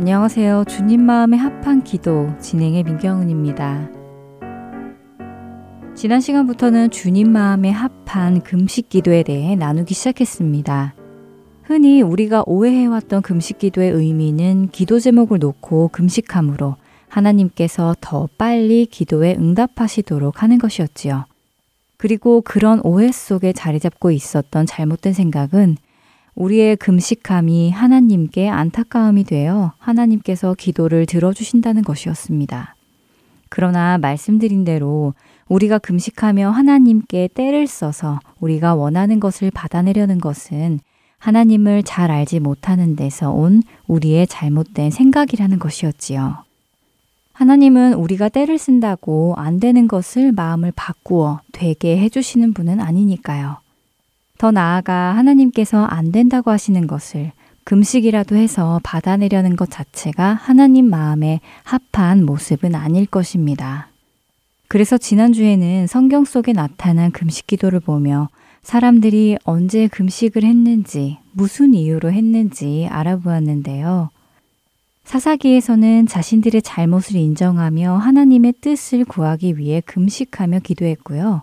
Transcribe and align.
안녕하세요. 0.00 0.62
주님 0.68 1.02
마음에 1.02 1.36
합한 1.36 1.82
기도 1.82 2.30
진행의 2.38 2.84
민경은입니다. 2.84 3.90
지난 5.96 6.20
시간부터는 6.20 6.90
주님 6.90 7.32
마음에 7.32 7.72
합한 7.72 8.42
금식 8.42 8.90
기도에 8.90 9.24
대해 9.24 9.56
나누기 9.56 9.94
시작했습니다. 9.94 10.94
흔히 11.64 12.00
우리가 12.02 12.44
오해해왔던 12.46 13.22
금식 13.22 13.58
기도의 13.58 13.90
의미는 13.90 14.68
기도 14.68 15.00
제목을 15.00 15.40
놓고 15.40 15.88
금식함으로 15.88 16.76
하나님께서 17.08 17.96
더 18.00 18.28
빨리 18.38 18.86
기도에 18.86 19.34
응답하시도록 19.36 20.44
하는 20.44 20.58
것이었지요. 20.58 21.24
그리고 21.96 22.40
그런 22.42 22.80
오해 22.84 23.10
속에 23.10 23.52
자리 23.52 23.80
잡고 23.80 24.12
있었던 24.12 24.64
잘못된 24.64 25.12
생각은 25.12 25.76
우리의 26.38 26.76
금식함이 26.76 27.72
하나님께 27.72 28.48
안타까움이 28.48 29.24
되어 29.24 29.72
하나님께서 29.78 30.54
기도를 30.54 31.04
들어주신다는 31.04 31.82
것이었습니다. 31.82 32.76
그러나 33.48 33.98
말씀드린 33.98 34.64
대로 34.64 35.14
우리가 35.48 35.78
금식하며 35.78 36.50
하나님께 36.50 37.30
때를 37.34 37.66
써서 37.66 38.20
우리가 38.38 38.76
원하는 38.76 39.18
것을 39.18 39.50
받아내려는 39.50 40.18
것은 40.18 40.78
하나님을 41.18 41.82
잘 41.82 42.12
알지 42.12 42.38
못하는 42.38 42.94
데서 42.94 43.32
온 43.32 43.64
우리의 43.88 44.28
잘못된 44.28 44.92
생각이라는 44.92 45.58
것이었지요. 45.58 46.44
하나님은 47.32 47.94
우리가 47.94 48.28
때를 48.28 48.58
쓴다고 48.58 49.34
안 49.36 49.58
되는 49.58 49.88
것을 49.88 50.30
마음을 50.30 50.72
바꾸어 50.76 51.40
되게 51.50 51.98
해주시는 51.98 52.52
분은 52.54 52.80
아니니까요. 52.80 53.56
더 54.38 54.50
나아가 54.52 55.16
하나님께서 55.16 55.84
안 55.84 56.12
된다고 56.12 56.50
하시는 56.50 56.86
것을 56.86 57.32
금식이라도 57.64 58.36
해서 58.36 58.80
받아내려는 58.82 59.56
것 59.56 59.70
자체가 59.70 60.32
하나님 60.32 60.88
마음에 60.88 61.40
합한 61.64 62.24
모습은 62.24 62.74
아닐 62.74 63.04
것입니다. 63.04 63.88
그래서 64.68 64.96
지난주에는 64.96 65.86
성경 65.86 66.24
속에 66.24 66.52
나타난 66.52 67.10
금식 67.10 67.46
기도를 67.46 67.80
보며 67.80 68.28
사람들이 68.62 69.38
언제 69.44 69.88
금식을 69.88 70.44
했는지, 70.44 71.18
무슨 71.32 71.74
이유로 71.74 72.12
했는지 72.12 72.86
알아보았는데요. 72.90 74.10
사사기에서는 75.04 76.06
자신들의 76.06 76.60
잘못을 76.62 77.16
인정하며 77.16 77.96
하나님의 77.96 78.54
뜻을 78.60 79.06
구하기 79.06 79.56
위해 79.56 79.80
금식하며 79.86 80.60
기도했고요. 80.60 81.42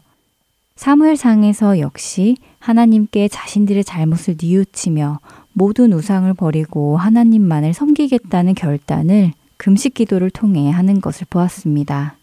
사무엘상에서 0.76 1.80
역시 1.80 2.36
하나님께 2.60 3.30
자신들의 3.30 3.84
잘못을 3.84 4.36
뉘우치며 4.42 5.20
모든 5.54 5.94
우상을 5.94 6.32
버리고 6.34 6.98
하나님만을 6.98 7.74
섬기겠다는 7.74 8.56
결단을 8.56 9.32
금식 9.58 9.94
기도를 9.94 10.30
통해 10.30 10.70
하는 10.70 11.00
것을 11.00 11.28
보았습니다. 11.30 12.18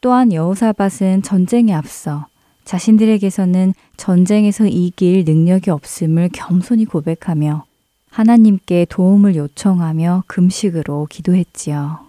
또한 0.00 0.32
여호사밧은 0.32 1.22
전쟁에 1.22 1.72
앞서 1.72 2.26
자신들에게서는 2.64 3.72
전쟁에서 3.96 4.66
이길 4.66 5.24
능력이 5.24 5.70
없음을 5.70 6.30
겸손히 6.32 6.84
고백하며 6.84 7.64
하나님께 8.10 8.86
도움을 8.90 9.36
요청하며 9.36 10.24
금식으로 10.26 11.06
기도했지요. 11.08 12.05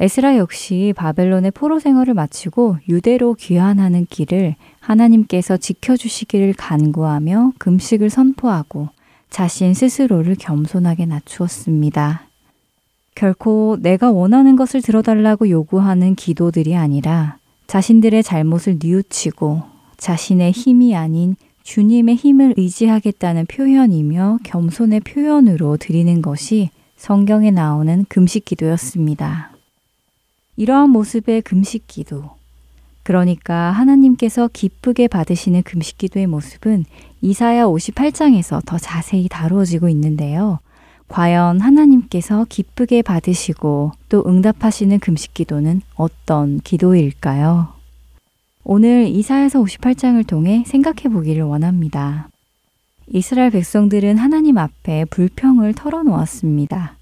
에스라 0.00 0.36
역시 0.36 0.94
바벨론의 0.96 1.50
포로 1.50 1.80
생활을 1.80 2.14
마치고 2.14 2.78
유대로 2.88 3.34
귀환하는 3.34 4.06
길을 4.08 4.54
하나님께서 4.78 5.56
지켜주시기를 5.56 6.54
간구하며 6.56 7.54
금식을 7.58 8.08
선포하고 8.08 8.90
자신 9.28 9.74
스스로를 9.74 10.36
겸손하게 10.38 11.06
낮추었습니다. 11.06 12.22
결코 13.16 13.76
내가 13.80 14.12
원하는 14.12 14.54
것을 14.54 14.82
들어달라고 14.82 15.50
요구하는 15.50 16.14
기도들이 16.14 16.76
아니라 16.76 17.36
자신들의 17.66 18.22
잘못을 18.22 18.78
뉘우치고 18.80 19.62
자신의 19.96 20.52
힘이 20.52 20.94
아닌 20.94 21.34
주님의 21.64 22.14
힘을 22.14 22.54
의지하겠다는 22.56 23.46
표현이며 23.46 24.38
겸손의 24.44 25.00
표현으로 25.00 25.76
드리는 25.76 26.22
것이 26.22 26.70
성경에 26.96 27.50
나오는 27.50 28.06
금식 28.08 28.44
기도였습니다. 28.44 29.57
이러한 30.58 30.90
모습의 30.90 31.42
금식 31.42 31.86
기도. 31.86 32.30
그러니까 33.04 33.70
하나님께서 33.70 34.50
기쁘게 34.52 35.06
받으시는 35.06 35.62
금식 35.62 35.98
기도의 35.98 36.26
모습은 36.26 36.84
이사야 37.22 37.66
58장에서 37.66 38.60
더 38.66 38.76
자세히 38.76 39.28
다루어지고 39.28 39.88
있는데요. 39.88 40.58
과연 41.06 41.60
하나님께서 41.60 42.44
기쁘게 42.48 43.02
받으시고 43.02 43.92
또 44.08 44.24
응답하시는 44.26 44.98
금식 44.98 45.32
기도는 45.32 45.80
어떤 45.94 46.58
기도일까요? 46.58 47.68
오늘 48.64 49.06
이사야서 49.06 49.62
58장을 49.62 50.26
통해 50.26 50.64
생각해 50.66 51.04
보기를 51.04 51.44
원합니다. 51.44 52.28
이스라엘 53.06 53.50
백성들은 53.52 54.18
하나님 54.18 54.58
앞에 54.58 55.04
불평을 55.04 55.74
털어놓았습니다. 55.74 56.96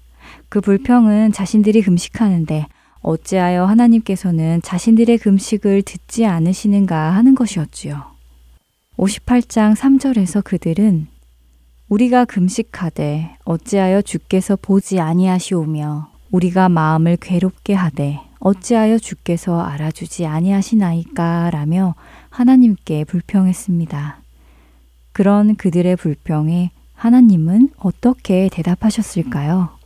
그 0.47 0.61
불평은 0.61 1.31
자신들이 1.31 1.81
금식하는데 1.81 2.67
어찌하여 3.07 3.63
하나님께서는 3.63 4.61
자신들의 4.61 5.17
금식을 5.19 5.83
듣지 5.83 6.25
않으시는가 6.25 7.13
하는 7.13 7.35
것이었지요. 7.35 8.03
58장 8.97 9.75
3절에서 9.75 10.43
그들은 10.43 11.07
우리가 11.87 12.25
금식하되 12.25 13.37
어찌하여 13.45 14.01
주께서 14.01 14.57
보지 14.61 14.99
아니하시오며 14.99 16.09
우리가 16.31 16.67
마음을 16.67 17.15
괴롭게 17.15 17.73
하되 17.73 18.19
어찌하여 18.39 18.99
주께서 18.99 19.61
알아주지 19.61 20.25
아니하시나이까 20.25 21.51
라며 21.51 21.95
하나님께 22.29 23.05
불평했습니다. 23.05 24.21
그런 25.13 25.55
그들의 25.55 25.95
불평에 25.95 26.71
하나님은 26.93 27.69
어떻게 27.77 28.49
대답하셨을까요? 28.51 29.76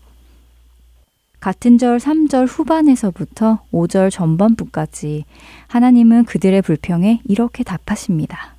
같은 1.42 1.80
절 1.80 1.98
3절 1.98 2.46
후반에서부터 2.48 3.62
5절 3.74 4.12
전반부까지 4.12 5.26
하나님은 5.68 6.26
그들의 6.26 6.62
불평에 6.62 7.20
이렇게 7.26 7.64
답하십니다. 7.64 8.54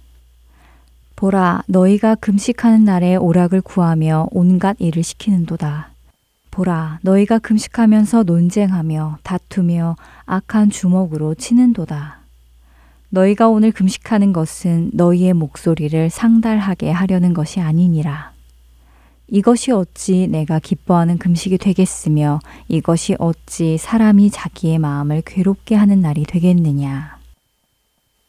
보라, 1.14 1.62
너희가 1.68 2.16
금식하는 2.16 2.84
날에 2.84 3.14
오락을 3.14 3.60
구하며 3.60 4.26
온갖 4.32 4.76
일을 4.80 5.04
시키는도다. 5.04 5.90
보라, 6.50 6.98
너희가 7.02 7.38
금식하면서 7.38 8.24
논쟁하며 8.24 9.18
다투며 9.22 9.94
악한 10.26 10.70
주먹으로 10.70 11.36
치는도다. 11.36 12.18
너희가 13.10 13.48
오늘 13.48 13.70
금식하는 13.70 14.32
것은 14.32 14.90
너희의 14.94 15.34
목소리를 15.34 16.10
상달하게 16.10 16.90
하려는 16.90 17.32
것이 17.32 17.60
아니니라. 17.60 18.31
이것이 19.28 19.72
어찌 19.72 20.26
내가 20.26 20.58
기뻐하는 20.58 21.18
금식이 21.18 21.58
되겠으며 21.58 22.40
이것이 22.68 23.16
어찌 23.18 23.78
사람이 23.78 24.30
자기의 24.30 24.78
마음을 24.78 25.22
괴롭게 25.24 25.74
하는 25.74 26.00
날이 26.00 26.24
되겠느냐. 26.24 27.18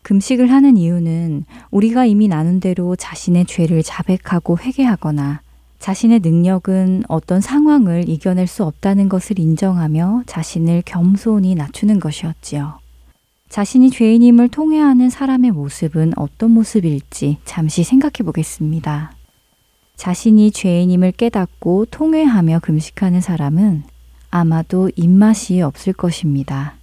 금식을 0.03 0.51
하는 0.51 0.77
이유는 0.77 1.45
우리가 1.71 2.05
이미 2.05 2.27
나눈 2.27 2.59
대로 2.59 2.95
자신의 2.95 3.45
죄를 3.45 3.83
자백하고 3.83 4.57
회개하거나 4.59 5.41
자신의 5.79 6.19
능력은 6.19 7.03
어떤 7.09 7.41
상황을 7.41 8.07
이겨낼 8.07 8.47
수 8.47 8.63
없다는 8.63 9.09
것을 9.09 9.39
인정하며 9.39 10.23
자신을 10.27 10.83
겸손히 10.85 11.55
낮추는 11.55 11.99
것이었지요. 11.99 12.79
자신이 13.49 13.91
죄인임을 13.91 14.47
통회하는 14.49 15.09
사람의 15.09 15.51
모습은 15.51 16.13
어떤 16.15 16.51
모습일지 16.51 17.37
잠시 17.45 17.83
생각해 17.83 18.23
보겠습니다. 18.25 19.13
자신이 19.95 20.51
죄인임을 20.51 21.13
깨닫고 21.13 21.85
통회하며 21.85 22.59
금식하는 22.59 23.21
사람은 23.21 23.83
아마도 24.29 24.89
입맛이 24.95 25.61
없을 25.61 25.93
것입니다. 25.93 26.75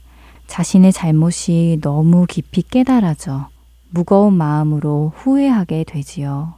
자신의 0.47 0.93
잘못이 0.93 1.79
너무 1.81 2.27
깊이 2.29 2.62
깨달아져 2.62 3.49
무거운 3.91 4.35
마음으로 4.35 5.12
후회하게 5.17 5.85
되지요. 5.85 6.55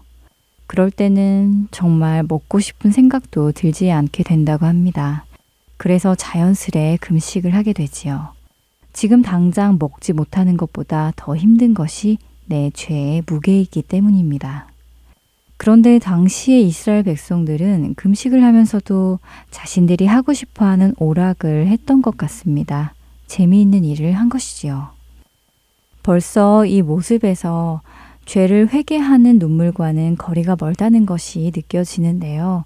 그럴 0.66 0.90
때는 0.90 1.68
정말 1.70 2.22
먹고 2.22 2.60
싶은 2.60 2.90
생각도 2.92 3.52
들지 3.52 3.90
않게 3.90 4.22
된다고 4.22 4.64
합니다. 4.66 5.26
그래서 5.76 6.14
자연스레 6.14 6.98
금식을 7.00 7.54
하게 7.54 7.72
되지요. 7.72 8.28
지금 8.92 9.20
당장 9.22 9.76
먹지 9.78 10.12
못하는 10.12 10.56
것보다 10.56 11.12
더 11.16 11.36
힘든 11.36 11.74
것이 11.74 12.18
내 12.46 12.70
죄의 12.70 13.24
무게이기 13.26 13.82
때문입니다. 13.82 14.71
그런데 15.62 16.00
당시의 16.00 16.66
이스라엘 16.66 17.04
백성들은 17.04 17.94
금식을 17.94 18.42
하면서도 18.42 19.20
자신들이 19.52 20.06
하고 20.06 20.32
싶어 20.32 20.64
하는 20.64 20.92
오락을 20.98 21.68
했던 21.68 22.02
것 22.02 22.16
같습니다. 22.16 22.94
재미있는 23.28 23.84
일을 23.84 24.14
한 24.14 24.28
것이지요. 24.28 24.88
벌써 26.02 26.66
이 26.66 26.82
모습에서 26.82 27.80
죄를 28.24 28.70
회개하는 28.70 29.38
눈물과는 29.38 30.16
거리가 30.16 30.56
멀다는 30.58 31.06
것이 31.06 31.52
느껴지는데요. 31.54 32.64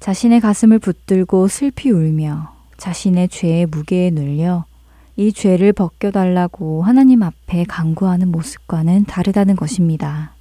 자신의 0.00 0.40
가슴을 0.40 0.78
붙들고 0.78 1.48
슬피 1.48 1.90
울며 1.90 2.54
자신의 2.78 3.28
죄의 3.28 3.66
무게에 3.66 4.08
눌려 4.08 4.64
이 5.16 5.30
죄를 5.30 5.74
벗겨달라고 5.74 6.84
하나님 6.84 7.22
앞에 7.22 7.64
강구하는 7.64 8.32
모습과는 8.32 9.04
다르다는 9.04 9.56
것입니다. 9.56 10.33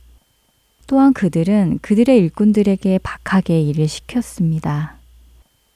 또한 0.88 1.14
그들은 1.14 1.80
그들의 1.82 2.18
일꾼들에게 2.18 3.00
박하게 3.00 3.62
일을 3.62 3.88
시켰습니다. 3.88 4.96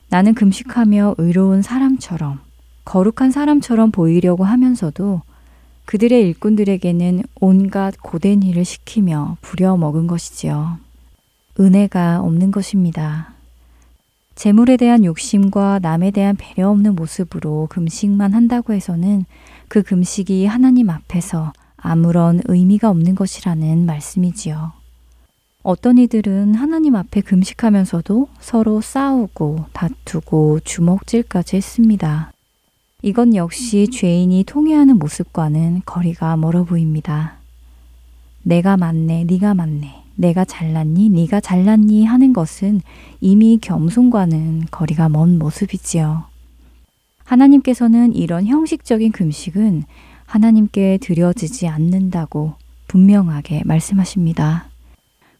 나는 0.09 0.33
금식하며 0.33 1.15
의로운 1.18 1.62
사람처럼, 1.62 2.39
거룩한 2.86 3.31
사람처럼 3.31 3.92
보이려고 3.92 4.44
하면서도 4.45 5.21
그들의 5.86 6.21
일꾼들에게는 6.21 7.24
온갖 7.39 7.95
고된 8.01 8.44
일을 8.44 8.65
시키며 8.65 9.38
부려먹은 9.42 10.07
것이지요. 10.07 10.77
은혜가 11.60 12.19
없는 12.21 12.51
것입니다. 12.51 13.33
재물에 14.36 14.77
대한 14.77 15.03
욕심과 15.03 15.80
남에 15.81 16.12
대한 16.12 16.36
배려 16.36 16.69
없는 16.69 16.95
모습으로 16.95 17.68
금식만 17.71 18.33
한다고 18.33 18.74
해서는 18.74 19.25
그 19.68 19.81
금식이 19.81 20.45
하나님 20.45 20.89
앞에서 20.89 21.53
아무런 21.75 22.42
의미가 22.45 22.89
없는 22.89 23.15
것이라는 23.15 23.86
말씀이지요. 23.86 24.76
어떤 25.69 25.98
이들은 25.98 26.56
하나님 26.56 26.96
앞에 26.96 27.19
금식하면서도 27.19 28.30
서로 28.40 28.80
싸우고 28.80 29.66
다투고 29.74 30.62
주먹질까지 30.62 31.58
했습니다. 31.58 32.31
이건 33.02 33.36
역시 33.36 33.90
죄인이 33.92 34.46
통해하는 34.46 34.98
모습과는 34.98 35.81
거리가 35.86 36.38
멀어 36.38 36.64
보입니다. 36.64 37.34
내가 38.44 38.78
맞네, 38.78 39.25
네가 39.25 39.56
맞네. 39.56 40.04
내가 40.16 40.46
잘났니, 40.46 41.10
네가 41.10 41.42
잘났니 41.42 42.06
하는 42.06 42.31
것은 42.31 42.80
이미 43.20 43.58
겸손과는 43.62 44.68
거리가 44.72 45.10
먼 45.10 45.38
모습이지요. 45.38 46.24
하나님께서는 47.25 48.16
이런 48.16 48.46
형식적인 48.46 49.12
금식은 49.12 49.84
하나님께 50.28 51.00
드려지지 51.02 51.68
않는다고 51.68 52.54
분명하게 52.88 53.63
말씀하십니다. 53.66 54.70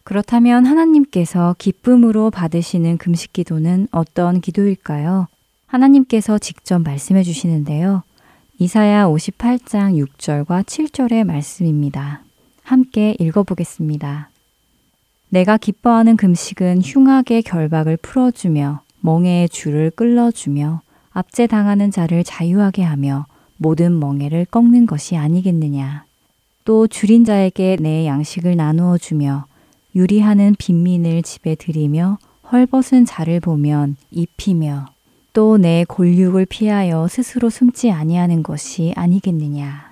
그렇다면 0.07 0.65
하나님께서 0.65 1.54
기쁨으로 1.57 2.31
받으시는 2.31 2.98
금식 2.98 3.33
기도는 3.33 3.89
어떤 3.92 4.39
기도일까요? 4.39 5.27
하나님께서 5.65 6.38
직접 6.38 6.80
말씀해 6.80 7.24
주시는데요. 7.24 8.04
이사야 8.57 9.07
58장 9.07 10.01
6절과 10.01 10.63
7절의 10.63 11.25
말씀입니다. 11.25 12.21
함께 12.63 13.18
읽어보겠습니다. 13.19 14.30
내가 15.27 15.57
기뻐하는 15.57 16.15
금식은 16.15 16.83
흉악의 16.83 17.44
결박을 17.44 17.98
풀어주며 17.98 18.83
멍에의 19.01 19.50
줄을 19.50 19.92
끌어주며 19.92 20.83
압제당하는 21.12 21.92
자를 21.92 22.24
자유하게 22.24 22.81
하며 22.81 23.25
모든 23.57 24.00
멍에를 24.00 24.45
꺾는 24.45 24.86
것이 24.86 25.18
아니겠느냐. 25.18 26.06
또 26.63 26.88
줄인 26.88 27.25
자에게 27.25 27.75
내 27.81 28.06
양식을 28.06 28.56
나누어 28.56 28.98
주며 28.98 29.48
유리하는 29.97 30.53
빈민을 30.59 31.23
집에 31.23 31.55
들이며 31.55 32.19
헐벗은 32.51 33.05
자를 33.05 33.39
보면 33.39 33.95
입히며 34.11 34.85
또 35.33 35.57
내 35.57 35.85
골육을 35.89 36.45
피하여 36.45 37.07
스스로 37.07 37.49
숨지 37.49 37.89
아니하는 37.91 38.44
것이 38.44 38.94
아니겠느냐. 38.95 39.88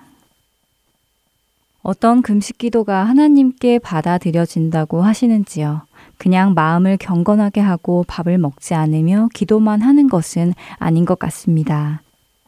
어떤 1.82 2.22
금식 2.22 2.58
기도가 2.58 3.02
하나님께 3.02 3.80
받아들여진다고 3.80 5.02
하시는지요. 5.02 5.82
그냥 6.18 6.54
마음을 6.54 6.98
경건하게 6.98 7.60
하고 7.60 8.04
밥을 8.06 8.38
먹지 8.38 8.74
않으며 8.74 9.28
기도만 9.34 9.82
하는 9.82 10.08
것은 10.08 10.54
아닌 10.78 11.04
것 11.04 11.18
같습니다. 11.18 12.00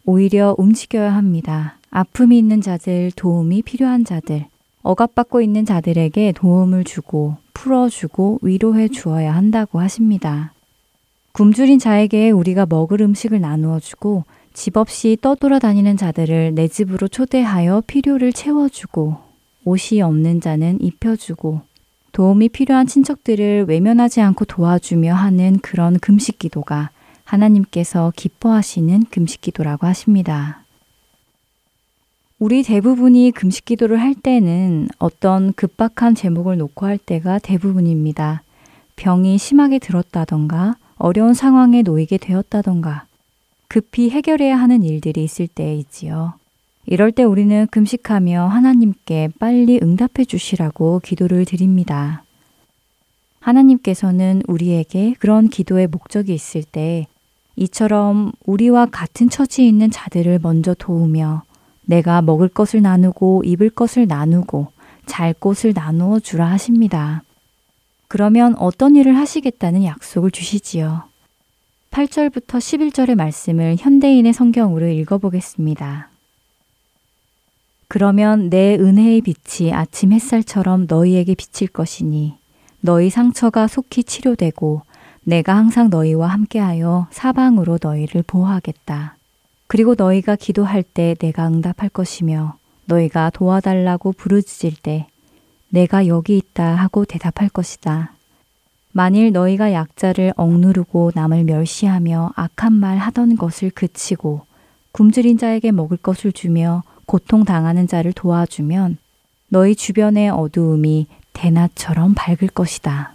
오히려 0.04 0.54
움직여야 0.58 1.12
합니다. 1.12 1.76
아픔이 1.90 2.38
있는 2.38 2.60
자들, 2.60 3.10
도움이 3.16 3.62
필요한 3.62 4.04
자들, 4.04 4.46
억압받고 4.82 5.40
있는 5.40 5.64
자들에게 5.64 6.32
도움을 6.32 6.84
주고 6.84 7.36
풀어주고 7.58 8.38
위로해 8.42 8.88
주어야 8.88 9.34
한다고 9.34 9.80
하십니다. 9.80 10.52
굶주린 11.32 11.78
자에게 11.78 12.30
우리가 12.30 12.66
먹을 12.66 13.02
음식을 13.02 13.40
나누어 13.40 13.80
주고 13.80 14.24
집 14.54 14.76
없이 14.76 15.16
떠돌아다니는 15.20 15.96
자들을 15.96 16.54
내 16.54 16.68
집으로 16.68 17.08
초대하여 17.08 17.82
필요를 17.86 18.32
채워주고 18.32 19.16
옷이 19.64 20.00
없는 20.02 20.40
자는 20.40 20.80
입혀주고 20.80 21.62
도움이 22.12 22.48
필요한 22.48 22.86
친척들을 22.86 23.66
외면하지 23.68 24.20
않고 24.20 24.44
도와주며 24.46 25.14
하는 25.14 25.58
그런 25.60 25.98
금식 25.98 26.38
기도가 26.38 26.90
하나님께서 27.24 28.12
기뻐하시는 28.16 29.04
금식 29.10 29.40
기도라고 29.40 29.86
하십니다. 29.86 30.64
우리 32.40 32.62
대부분이 32.62 33.32
금식 33.32 33.64
기도를 33.64 34.00
할 34.00 34.14
때는 34.14 34.86
어떤 35.00 35.52
급박한 35.54 36.14
제목을 36.14 36.56
놓고 36.58 36.86
할 36.86 36.96
때가 36.96 37.40
대부분입니다. 37.40 38.42
병이 38.94 39.38
심하게 39.38 39.80
들었다던가 39.80 40.76
어려운 40.98 41.34
상황에 41.34 41.82
놓이게 41.82 42.18
되었다던가 42.18 43.06
급히 43.66 44.10
해결해야 44.10 44.56
하는 44.56 44.84
일들이 44.84 45.24
있을 45.24 45.48
때이지요. 45.48 46.34
이럴 46.86 47.10
때 47.10 47.24
우리는 47.24 47.66
금식하며 47.72 48.46
하나님께 48.46 49.30
빨리 49.40 49.80
응답해 49.82 50.24
주시라고 50.24 51.00
기도를 51.00 51.44
드립니다. 51.44 52.22
하나님께서는 53.40 54.42
우리에게 54.46 55.16
그런 55.18 55.48
기도의 55.48 55.88
목적이 55.88 56.34
있을 56.34 56.62
때 56.62 57.08
이처럼 57.56 58.30
우리와 58.46 58.86
같은 58.86 59.28
처지에 59.28 59.66
있는 59.66 59.90
자들을 59.90 60.38
먼저 60.40 60.74
도우며 60.74 61.42
내가 61.88 62.20
먹을 62.20 62.48
것을 62.48 62.82
나누고 62.82 63.44
입을 63.46 63.70
것을 63.70 64.06
나누고 64.06 64.68
잘 65.06 65.32
곳을 65.32 65.72
나누어 65.74 66.20
주라 66.20 66.50
하십니다. 66.50 67.22
그러면 68.08 68.54
어떤 68.58 68.94
일을 68.94 69.16
하시겠다는 69.16 69.84
약속을 69.84 70.30
주시지요. 70.30 71.04
8절부터 71.90 72.58
11절의 72.58 73.14
말씀을 73.14 73.76
현대인의 73.78 74.34
성경으로 74.34 74.86
읽어보겠습니다. 74.86 76.10
그러면 77.88 78.50
내 78.50 78.74
은혜의 78.74 79.22
빛이 79.22 79.72
아침 79.72 80.12
햇살처럼 80.12 80.84
너희에게 80.90 81.34
비칠 81.34 81.68
것이니 81.68 82.34
너희 82.82 83.08
상처가 83.08 83.66
속히 83.66 84.04
치료되고 84.04 84.82
내가 85.24 85.56
항상 85.56 85.88
너희와 85.88 86.28
함께하여 86.28 87.08
사방으로 87.10 87.78
너희를 87.80 88.24
보호하겠다. 88.26 89.17
그리고 89.68 89.94
너희가 89.96 90.34
기도할 90.34 90.82
때 90.82 91.14
내가 91.20 91.46
응답할 91.46 91.90
것이며 91.90 92.56
너희가 92.86 93.30
도와달라고 93.30 94.12
부르짖을 94.12 94.72
때 94.82 95.06
내가 95.68 96.06
여기 96.06 96.38
있다 96.38 96.74
하고 96.74 97.04
대답할 97.04 97.50
것이다. 97.50 98.14
만일 98.92 99.30
너희가 99.32 99.74
약자를 99.74 100.32
억누르고 100.36 101.12
남을 101.14 101.44
멸시하며 101.44 102.32
악한 102.34 102.72
말 102.72 102.96
하던 102.96 103.36
것을 103.36 103.70
그치고 103.70 104.46
굶주린 104.92 105.36
자에게 105.36 105.70
먹을 105.70 105.98
것을 105.98 106.32
주며 106.32 106.82
고통 107.04 107.44
당하는 107.44 107.86
자를 107.86 108.14
도와주면 108.14 108.96
너희 109.50 109.74
주변의 109.76 110.30
어두움이 110.30 111.06
대낮처럼 111.34 112.14
밝을 112.14 112.48
것이다. 112.54 113.14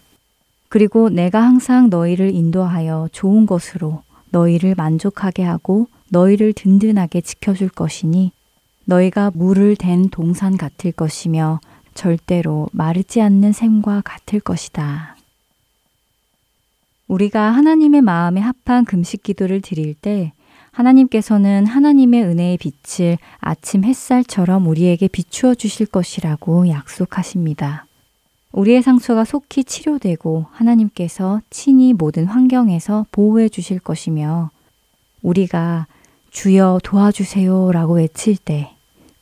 그리고 0.70 1.10
내가 1.10 1.42
항상 1.42 1.90
너희를 1.90 2.34
인도하여 2.34 3.10
좋은 3.12 3.48
것으로 3.48 4.04
너희를 4.30 4.76
만족하게 4.76 5.44
하고 5.44 5.88
너희를 6.10 6.54
든든하게 6.54 7.22
지켜줄 7.22 7.70
것이니 7.70 8.32
너희가 8.86 9.32
물을 9.34 9.76
댄 9.76 10.10
동산 10.10 10.58
같을 10.58 10.92
것이며 10.92 11.60
절대로 11.94 12.68
마르지 12.72 13.22
않는 13.22 13.52
샘과 13.54 14.02
같을 14.04 14.40
것이다. 14.40 15.16
우리가 17.08 17.52
하나님의 17.52 18.02
마음에 18.02 18.42
합한 18.42 18.86
금식 18.86 19.24
기도를 19.24 19.62
드릴 19.62 19.94
때 19.94 20.34
하나님께서는 20.72 21.68
하나님의 21.68 22.24
은혜의 22.24 22.58
빛을 22.58 23.18
아침 23.40 23.84
햇살처럼 23.84 24.68
우리에게 24.68 25.08
비추어 25.08 25.54
주실 25.54 25.86
것이라고 25.86 26.68
약속하십니다. 26.70 27.86
우리의 28.52 28.82
상처가 28.82 29.24
속히 29.24 29.64
치료되고 29.64 30.48
하나님께서 30.52 31.42
친히 31.50 31.94
모든 31.94 32.26
환경에서 32.26 33.06
보호해 33.12 33.50
주실 33.50 33.80
것이며 33.80 34.50
우리가 35.22 35.88
주여 36.34 36.80
도와주세요 36.84 37.72
라고 37.72 37.94
외칠 37.94 38.36
때 38.36 38.72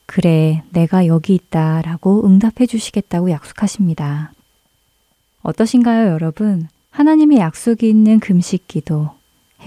그래 0.05 0.63
내가 0.71 1.05
여기 1.07 1.35
있다 1.35 1.81
라고 1.81 2.25
응답해 2.25 2.65
주시겠다고 2.65 3.29
약속하십니다. 3.31 4.31
어떠신가요 5.43 6.09
여러분? 6.09 6.67
하나님의 6.89 7.39
약속이 7.39 7.87
있는 7.87 8.19
금식 8.19 8.67
기도 8.67 9.09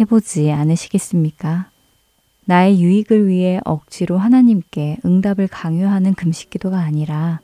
해보지 0.00 0.50
않으시겠습니까? 0.50 1.68
나의 2.46 2.82
유익을 2.82 3.28
위해 3.28 3.60
억지로 3.64 4.16
하나님께 4.18 4.98
응답을 5.04 5.48
강요하는 5.48 6.14
금식 6.14 6.50
기도가 6.50 6.78
아니라 6.78 7.40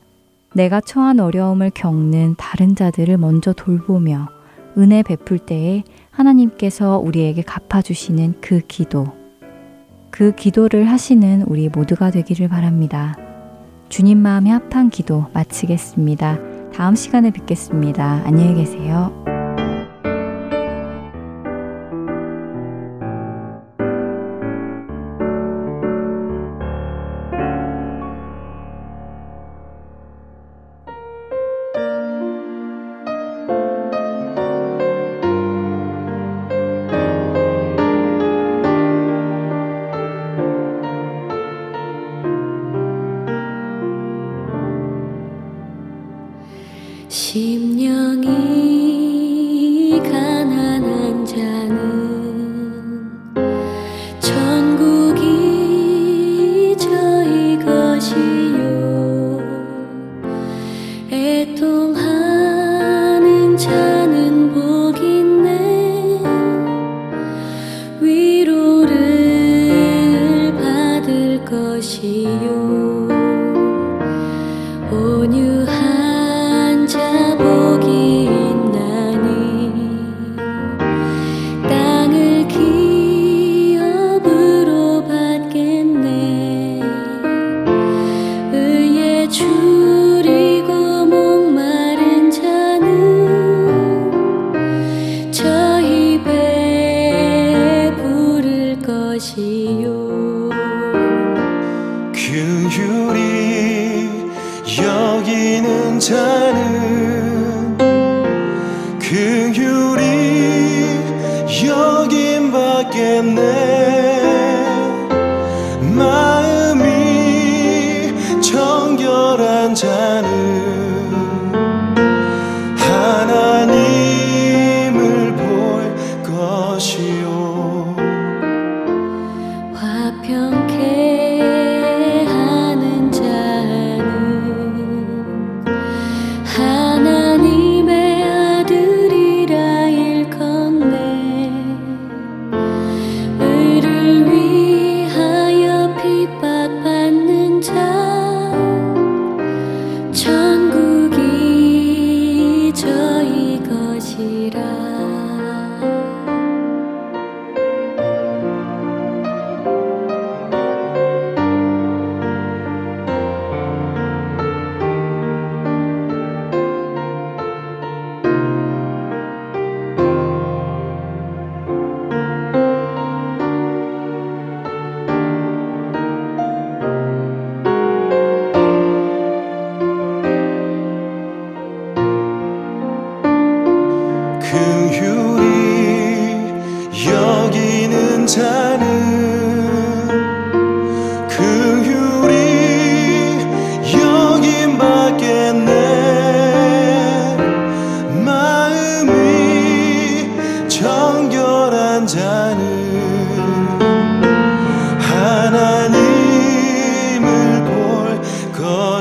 내가 0.54 0.80
처한 0.80 1.20
어려움을 1.20 1.70
겪는 1.70 2.36
다른 2.36 2.74
자들을 2.74 3.16
먼저 3.18 3.52
돌보며 3.52 4.28
은혜 4.78 5.02
베풀 5.02 5.38
때에 5.38 5.84
하나님께서 6.10 6.98
우리에게 6.98 7.42
갚아주시는 7.42 8.40
그 8.40 8.60
기도. 8.66 9.19
그 10.20 10.32
기도를 10.32 10.84
하시는 10.84 11.44
우리 11.48 11.70
모두가 11.70 12.10
되기를 12.10 12.46
바랍니다. 12.48 13.16
주님 13.88 14.18
마음에 14.18 14.50
합한 14.50 14.90
기도 14.90 15.24
마치겠습니다. 15.32 16.38
다음 16.74 16.94
시간에 16.94 17.30
뵙겠습니다. 17.30 18.20
안녕히 18.26 18.54
계세요. 18.54 19.29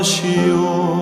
핍박받 0.02 0.99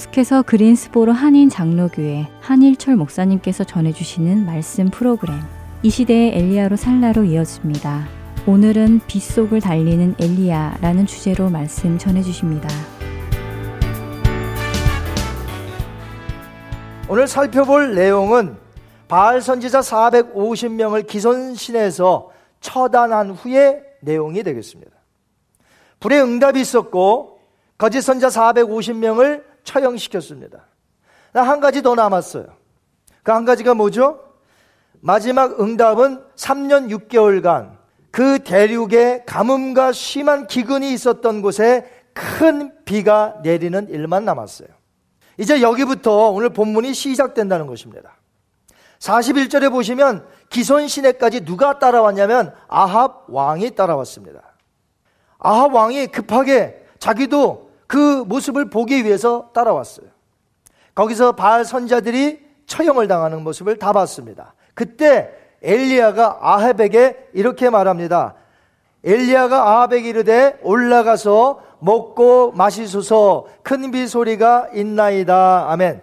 계속해서 0.00 0.42
그린스보로 0.42 1.12
한인 1.12 1.50
장로교회 1.50 2.26
한일철 2.40 2.96
목사님께서 2.96 3.64
전해주시는 3.64 4.46
말씀 4.46 4.88
프로그램 4.88 5.38
이 5.82 5.90
시대의 5.90 6.38
엘리야로 6.38 6.76
살라로 6.76 7.24
이어집니다. 7.24 8.08
오늘은 8.46 9.00
빗속을 9.06 9.60
달리는 9.60 10.14
엘리야라는 10.18 11.04
주제로 11.04 11.50
말씀 11.50 11.98
전해주십니다. 11.98 12.68
오늘 17.06 17.28
살펴볼 17.28 17.94
내용은 17.94 18.56
바알 19.06 19.42
선지자 19.42 19.80
450명을 19.80 21.06
기손신에서 21.06 22.30
처단한 22.60 23.32
후의 23.32 23.82
내용이 24.00 24.42
되겠습니다. 24.44 24.92
불의 25.98 26.22
응답이 26.22 26.58
있었고 26.58 27.38
거짓 27.76 28.00
선자 28.00 28.28
450명을 28.28 29.49
처형시켰습니다. 29.64 30.66
한 31.32 31.60
가지 31.60 31.82
더 31.82 31.94
남았어요. 31.94 32.60
그 33.22 33.32
한 33.32 33.44
가지가 33.44 33.74
뭐죠? 33.74 34.20
마지막 35.00 35.60
응답은 35.60 36.22
3년 36.36 36.90
6개월간 36.90 37.78
그 38.10 38.40
대륙에 38.40 39.22
가뭄과 39.26 39.92
심한 39.92 40.46
기근이 40.46 40.92
있었던 40.92 41.42
곳에 41.42 41.88
큰 42.12 42.72
비가 42.84 43.36
내리는 43.42 43.88
일만 43.88 44.24
남았어요. 44.24 44.68
이제 45.38 45.62
여기부터 45.62 46.30
오늘 46.30 46.50
본문이 46.50 46.92
시작된다는 46.92 47.66
것입니다. 47.66 48.16
41절에 48.98 49.70
보시면 49.70 50.26
기손 50.50 50.88
시내까지 50.88 51.44
누가 51.44 51.78
따라왔냐면 51.78 52.52
아합 52.68 53.24
왕이 53.28 53.74
따라왔습니다. 53.74 54.42
아합 55.38 55.72
왕이 55.72 56.08
급하게 56.08 56.84
자기도 56.98 57.69
그 57.90 58.22
모습을 58.24 58.70
보기 58.70 59.04
위해서 59.04 59.50
따라왔어요. 59.52 60.06
거기서 60.94 61.32
바알 61.32 61.64
선자들이 61.64 62.38
처형을 62.66 63.08
당하는 63.08 63.42
모습을 63.42 63.80
다 63.80 63.92
봤습니다. 63.92 64.54
그때 64.74 65.28
엘리야가 65.60 66.38
아합에게 66.40 67.30
이렇게 67.34 67.68
말합니다. 67.68 68.36
엘리야가 69.02 69.70
아합에게 69.70 70.08
이르되 70.08 70.60
올라가서 70.62 71.62
먹고 71.80 72.52
마시소서 72.52 73.46
큰 73.64 73.90
비 73.90 74.06
소리가 74.06 74.68
있나이다. 74.72 75.72
아멘. 75.72 76.00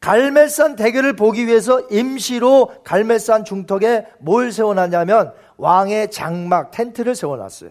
갈멜산 0.00 0.74
대교를 0.74 1.14
보기 1.14 1.46
위해서 1.46 1.80
임시로 1.92 2.72
갈멜산 2.82 3.44
중턱에 3.44 4.04
뭘 4.18 4.50
세워놨냐면 4.50 5.32
왕의 5.58 6.10
장막 6.10 6.72
텐트를 6.72 7.14
세워놨어요. 7.14 7.70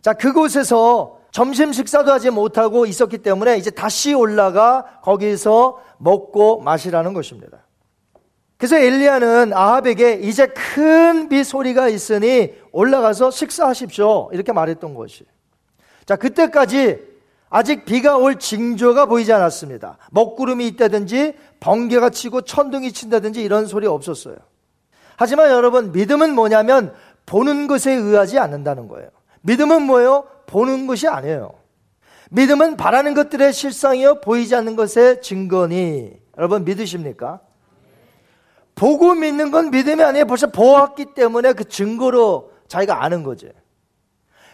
자, 0.00 0.12
그곳에서 0.12 1.23
점심 1.34 1.72
식사도 1.72 2.12
하지 2.12 2.30
못하고 2.30 2.86
있었기 2.86 3.18
때문에 3.18 3.56
이제 3.56 3.68
다시 3.68 4.14
올라가 4.14 5.00
거기서 5.02 5.82
먹고 5.98 6.60
마시라는 6.60 7.12
것입니다. 7.12 7.58
그래서 8.56 8.76
엘리야는 8.76 9.52
아합에게 9.52 10.20
이제 10.22 10.46
큰 10.46 11.28
비 11.28 11.42
소리가 11.42 11.88
있으니 11.88 12.54
올라가서 12.70 13.32
식사하십시오. 13.32 14.30
이렇게 14.32 14.52
말했던 14.52 14.94
것이. 14.94 15.24
자, 16.06 16.14
그때까지 16.14 17.02
아직 17.50 17.84
비가 17.84 18.16
올 18.16 18.38
징조가 18.38 19.06
보이지 19.06 19.32
않았습니다. 19.32 19.98
먹구름이 20.12 20.68
있다든지 20.68 21.34
번개가 21.58 22.10
치고 22.10 22.42
천둥이 22.42 22.92
친다든지 22.92 23.42
이런 23.42 23.66
소리 23.66 23.88
없었어요. 23.88 24.36
하지만 25.16 25.50
여러분, 25.50 25.90
믿음은 25.90 26.32
뭐냐면 26.36 26.94
보는 27.26 27.66
것에 27.66 27.92
의하지 27.92 28.38
않는다는 28.38 28.86
거예요. 28.86 29.08
믿음은 29.42 29.82
뭐예요? 29.82 30.28
보는 30.46 30.86
것이 30.86 31.08
아니에요. 31.08 31.52
믿음은 32.30 32.76
바라는 32.76 33.14
것들의 33.14 33.52
실상이요 33.52 34.20
보이지 34.20 34.54
않는 34.56 34.76
것의 34.76 35.22
증거니 35.22 36.12
여러분 36.36 36.64
믿으십니까? 36.64 37.40
보고 38.74 39.14
믿는 39.14 39.50
건 39.50 39.70
믿음이 39.70 40.02
아니에요. 40.02 40.26
벌써 40.26 40.48
보았기 40.48 41.14
때문에 41.14 41.52
그 41.52 41.64
증거로 41.64 42.52
자기가 42.66 43.04
아는 43.04 43.22
거죠. 43.22 43.48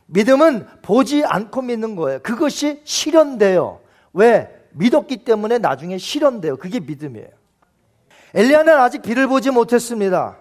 믿음은 0.07 0.67
보지 0.83 1.25
않고 1.25 1.63
믿는 1.63 1.97
거예요. 1.97 2.19
그것이 2.21 2.83
실현돼요. 2.85 3.81
왜? 4.13 4.49
믿었기 4.73 5.19
때문에 5.19 5.59
나중에 5.59 5.99
실현돼요. 5.99 6.57
그게 6.57 6.81
믿음이에요. 6.81 7.29
엘리야는 8.35 8.75
아직 8.75 9.03
비를 9.03 9.27
보지 9.27 9.51
못했습니다. 9.51 10.37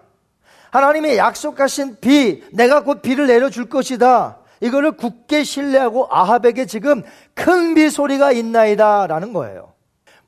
하나님의 0.70 1.16
약속하신 1.16 1.96
비, 2.00 2.44
내가 2.52 2.84
곧 2.84 3.02
비를 3.02 3.26
내려줄 3.26 3.68
것이다. 3.68 4.39
이거를 4.60 4.92
굳게 4.92 5.42
신뢰하고 5.44 6.08
아합에게 6.10 6.66
지금 6.66 7.02
큰 7.34 7.74
비 7.74 7.88
소리가 7.90 8.32
있나이다. 8.32 9.06
라는 9.06 9.32
거예요. 9.32 9.72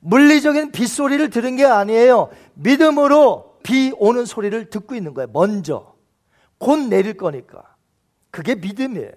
물리적인 0.01 0.73
비 0.73 0.87
소리를 0.87 1.29
들은 1.31 1.57
게 1.57 1.65
아니에요. 1.65 2.31
믿음으로 2.55 3.57
비 3.63 3.93
오는 3.99 4.25
소리를 4.25 4.71
듣고 4.71 4.95
있는 4.95 5.15
거예요. 5.15 5.29
먼저. 5.33 5.95
곧 6.59 6.79
내릴 6.89 7.17
거니까. 7.17 7.63
그게 8.31 8.55
믿음이에요. 8.55 9.13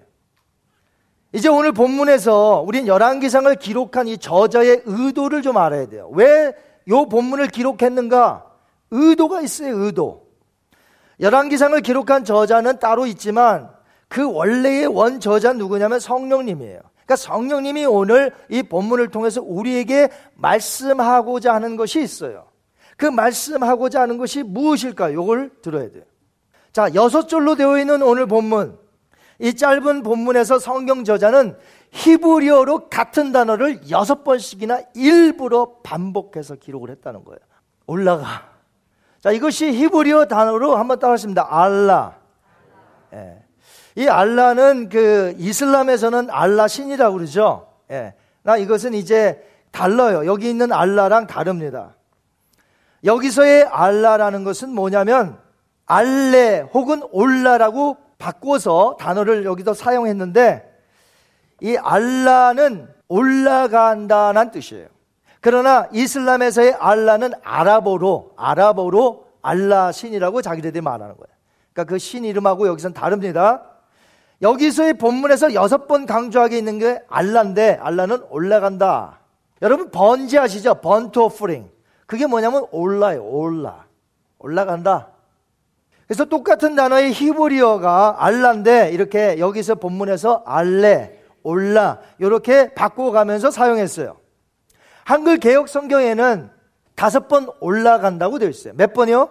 이제 1.34 1.50
오늘 1.50 1.72
본문에서 1.72 2.64
우린 2.66 2.88
열왕기상을 2.88 3.54
기록한 3.56 4.08
이 4.08 4.18
저자의 4.18 4.84
의도를 4.86 5.42
좀 5.42 5.58
알아야 5.58 5.88
돼요. 5.88 6.10
왜이 6.14 7.06
본문을 7.10 7.48
기록했는가? 7.48 8.46
의도가 8.92 9.42
있어요, 9.42 9.78
의도. 9.78 10.28
열왕기상을 11.20 11.80
기록한 11.82 12.24
저자는 12.24 12.80
따로 12.80 13.06
있지만 13.06 13.75
그 14.08 14.32
원래의 14.32 14.88
원 14.88 15.20
저자는 15.20 15.58
누구냐면 15.58 16.00
성령님이에요. 16.00 16.80
그러니까 17.06 17.16
성령님이 17.16 17.86
오늘 17.86 18.32
이 18.50 18.64
본문을 18.64 19.10
통해서 19.10 19.42
우리에게 19.42 20.10
말씀하고자 20.36 21.54
하는 21.54 21.76
것이 21.76 22.02
있어요. 22.02 22.48
그 22.98 23.06
말씀하고자 23.06 24.02
하는 24.02 24.18
것이 24.18 24.44
무엇일까? 24.44 25.14
요걸 25.14 25.62
들어야 25.62 25.92
돼요. 25.92 26.04
자, 26.72 26.94
여섯 26.94 27.28
절로 27.28 27.56
되어 27.56 27.78
있는 27.78 28.02
오늘 28.02 28.26
본문. 28.26 28.78
이 29.40 29.54
짧은 29.54 30.04
본문에서 30.04 30.60
성경 30.60 31.04
저자는 31.04 31.58
히브리어로 31.92 32.90
같은 32.90 33.32
단어를 33.32 33.90
여섯 33.90 34.24
번씩이나 34.24 34.82
일부러 34.94 35.78
반복해서 35.84 36.56
기록을 36.56 36.90
했다는 36.90 37.24
거예요. 37.24 37.40
올라가. 37.86 38.50
자, 39.22 39.32
이것이 39.32 39.72
히브리어 39.72 40.26
단어로 40.26 40.76
한번 40.76 41.00
따라 41.00 41.14
하십니다. 41.14 41.48
알라. 41.50 42.18
예. 43.14 43.45
이 43.96 44.08
알라는 44.08 44.90
그 44.90 45.36
이슬람에서는 45.38 46.30
알라 46.30 46.68
신이라고 46.68 47.16
그러죠. 47.18 47.68
예. 47.92 48.14
나 48.44 48.58
이것은 48.58 48.94
이제 48.94 49.42
달라요. 49.72 50.26
여기 50.26 50.50
있는 50.50 50.72
알라랑 50.72 51.28
다릅니다. 51.28 51.96
여기서의 53.04 53.64
알라라는 53.64 54.44
것은 54.44 54.70
뭐냐면 54.70 55.38
알레 55.86 56.62
혹은 56.74 57.04
올라라고 57.12 57.98
바꿔서 58.18 58.98
단어를 59.00 59.46
여기서 59.46 59.74
사용했는데 59.74 60.72
이 61.62 61.78
알라는 61.78 62.90
올라간다는 63.08 64.52
뜻이에요. 64.52 64.88
그러나 65.40 65.88
이슬람에서의 65.94 66.74
알라는 66.80 67.32
아랍어로 67.44 68.34
아랍어로 68.36 69.28
알라 69.42 69.92
신이라고 69.92 70.42
자기들이 70.42 70.82
말하는 70.82 71.16
거예요. 71.16 71.36
그러니까 71.72 71.94
그 71.94 72.00
신 72.00 72.26
이름하고 72.26 72.68
여기선 72.68 72.94
다릅니다. 72.94 73.64
여기서의 74.42 74.96
본문에서 74.96 75.54
여섯 75.54 75.88
번 75.88 76.06
강조하게 76.06 76.58
있는 76.58 76.80
게 76.80 77.00
알라인데 77.08 77.80
알라는 77.82 78.24
올라간다. 78.30 79.20
여러분 79.62 79.90
번지 79.90 80.38
아시죠? 80.38 80.76
번트 80.76 81.20
오프링. 81.20 81.70
그게 82.06 82.28
뭐냐면 82.28 82.66
올라요. 82.72 83.24
올라. 83.24 83.86
올라간다. 84.40 85.10
그래서 86.08 86.26
똑같은 86.26 86.76
단어의 86.76 87.14
히브리어가 87.14 88.18
알라인데 88.20 88.92
이렇게 88.92 89.40
여기서 89.40 89.76
본문에서 89.76 90.44
알레, 90.46 91.20
올라 91.42 92.00
이렇게 92.20 92.74
바꿔가면서 92.74 93.50
사용했어요. 93.50 94.18
한글 95.04 95.38
개혁 95.38 95.68
성경에는 95.68 96.50
다섯 96.96 97.28
번 97.28 97.50
올라간다고 97.60 98.40
되어 98.40 98.50
있어요. 98.50 98.74
몇 98.76 98.94
번이요? 98.94 99.30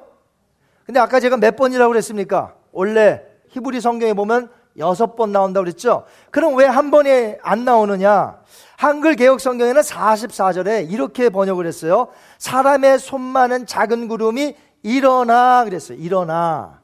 근데 0.84 1.00
아까 1.00 1.20
제가 1.20 1.36
몇 1.36 1.56
번이라고 1.56 1.90
그랬습니까? 1.90 2.54
원래 2.72 3.22
히브리 3.48 3.80
성경에 3.80 4.12
보면 4.14 4.50
여섯 4.78 5.14
번 5.16 5.32
나온다고 5.32 5.64
그랬죠? 5.64 6.04
그럼 6.30 6.56
왜 6.56 6.66
한 6.66 6.90
번에 6.90 7.38
안 7.42 7.64
나오느냐? 7.64 8.40
한글 8.76 9.14
개혁 9.14 9.40
성경에는 9.40 9.80
44절에 9.82 10.90
이렇게 10.90 11.28
번역을 11.28 11.66
했어요. 11.66 12.08
사람의 12.38 12.98
손만은 12.98 13.66
작은 13.66 14.08
구름이 14.08 14.56
일어나 14.82 15.64
그랬어요. 15.64 15.96
일어나. 15.98 16.80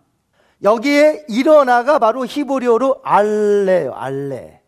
여기에 0.62 1.24
일어나가 1.28 1.98
바로 1.98 2.24
히브리어로 2.24 3.00
알레요. 3.02 3.94
알레. 3.94 4.60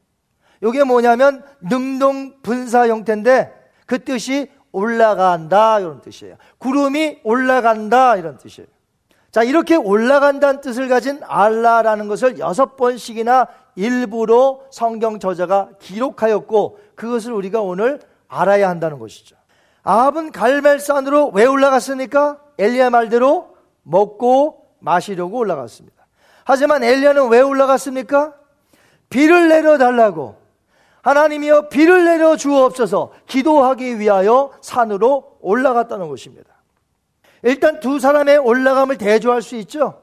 이게 0.64 0.84
뭐냐면 0.84 1.44
능동 1.60 2.42
분사 2.42 2.88
형태인데 2.88 3.52
그 3.86 4.02
뜻이 4.02 4.50
올라간다 4.72 5.80
이런 5.80 6.00
뜻이에요. 6.00 6.36
구름이 6.58 7.20
올라간다 7.24 8.16
이런 8.16 8.38
뜻이에요. 8.38 8.68
자, 9.32 9.42
이렇게 9.42 9.76
올라간다는 9.76 10.60
뜻을 10.60 10.88
가진 10.88 11.18
알라라는 11.24 12.06
것을 12.06 12.38
여섯 12.38 12.76
번씩이나 12.76 13.48
일부러 13.76 14.60
성경 14.70 15.18
저자가 15.18 15.70
기록하였고 15.80 16.78
그것을 16.94 17.32
우리가 17.32 17.62
오늘 17.62 17.98
알아야 18.28 18.68
한다는 18.68 18.98
것이죠. 18.98 19.34
아합은 19.84 20.32
갈멜산으로 20.32 21.30
왜 21.30 21.46
올라갔습니까? 21.46 22.40
엘리야 22.58 22.90
말대로 22.90 23.56
먹고 23.84 24.66
마시려고 24.80 25.38
올라갔습니다. 25.38 26.06
하지만 26.44 26.84
엘리야는 26.84 27.30
왜 27.30 27.40
올라갔습니까? 27.40 28.34
비를 29.08 29.48
내려 29.48 29.78
달라고 29.78 30.36
하나님이여 31.00 31.68
비를 31.68 32.04
내려 32.04 32.36
주옵소서 32.36 33.12
기도하기 33.26 33.98
위하여 33.98 34.52
산으로 34.60 35.38
올라갔다는 35.40 36.08
것입니다. 36.08 36.51
일단 37.42 37.80
두 37.80 37.98
사람의 37.98 38.38
올라감을 38.38 38.98
대조할 38.98 39.42
수 39.42 39.56
있죠. 39.56 40.02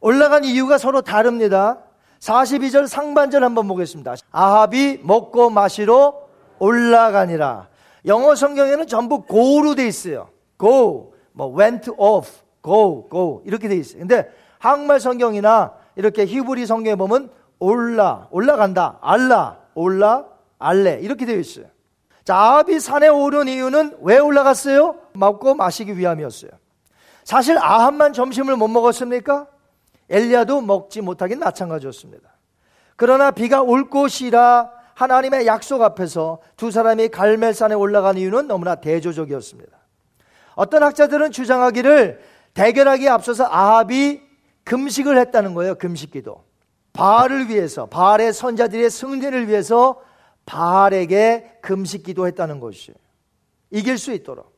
올라간 0.00 0.44
이유가 0.44 0.78
서로 0.78 1.02
다릅니다. 1.02 1.78
42절 2.20 2.86
상반절 2.86 3.44
한번 3.44 3.68
보겠습니다. 3.68 4.14
아합이 4.30 5.00
먹고 5.02 5.50
마시러 5.50 6.14
올라가니라. 6.58 7.68
영어 8.06 8.34
성경에는 8.34 8.86
전부 8.86 9.24
go로 9.28 9.74
돼 9.74 9.86
있어요. 9.86 10.28
go, 10.58 11.12
뭐 11.32 11.54
went 11.56 11.90
off, 11.96 12.30
go, 12.62 13.08
go 13.10 13.42
이렇게 13.44 13.68
돼 13.68 13.76
있어요. 13.76 14.00
근데 14.00 14.28
한국말 14.58 15.00
성경이나 15.00 15.74
이렇게 15.96 16.26
히브리 16.26 16.66
성경에 16.66 16.96
보면 16.96 17.30
올라, 17.58 18.28
올라간다, 18.30 18.98
알라, 19.00 19.58
올라, 19.74 20.24
알레 20.58 21.00
이렇게 21.02 21.24
되어 21.26 21.36
있어요. 21.36 21.66
자, 22.24 22.36
아합이 22.36 22.80
산에 22.80 23.08
오른 23.08 23.48
이유는 23.48 23.98
왜 24.02 24.18
올라갔어요? 24.18 24.96
먹고 25.14 25.54
마시기 25.54 25.96
위함이었어요. 25.96 26.50
사실 27.30 27.56
아합만 27.58 28.12
점심을 28.12 28.56
못 28.56 28.66
먹었습니까? 28.66 29.46
엘리야도 30.08 30.62
먹지 30.62 31.00
못하긴 31.00 31.38
마찬가지였습니다. 31.38 32.28
그러나 32.96 33.30
비가 33.30 33.62
올 33.62 33.88
곳이라 33.88 34.72
하나님의 34.94 35.46
약속 35.46 35.80
앞에서 35.80 36.40
두 36.56 36.72
사람이 36.72 37.10
갈멜산에 37.10 37.76
올라간 37.76 38.18
이유는 38.18 38.48
너무나 38.48 38.74
대조적이었습니다. 38.74 39.78
어떤 40.56 40.82
학자들은 40.82 41.30
주장하기를 41.30 42.20
대결하기에 42.54 43.08
앞서서 43.08 43.44
아합이 43.44 44.20
금식을 44.64 45.16
했다는 45.16 45.54
거예요. 45.54 45.76
금식기도. 45.76 46.42
바알을 46.92 47.48
위해서, 47.48 47.86
바알의 47.86 48.32
선자들의 48.32 48.90
승리를 48.90 49.46
위해서 49.46 50.00
바알에게 50.46 51.58
금식기도 51.62 52.26
했다는 52.26 52.58
것이 52.58 52.92
이길 53.70 53.98
수 53.98 54.12
있도록. 54.12 54.49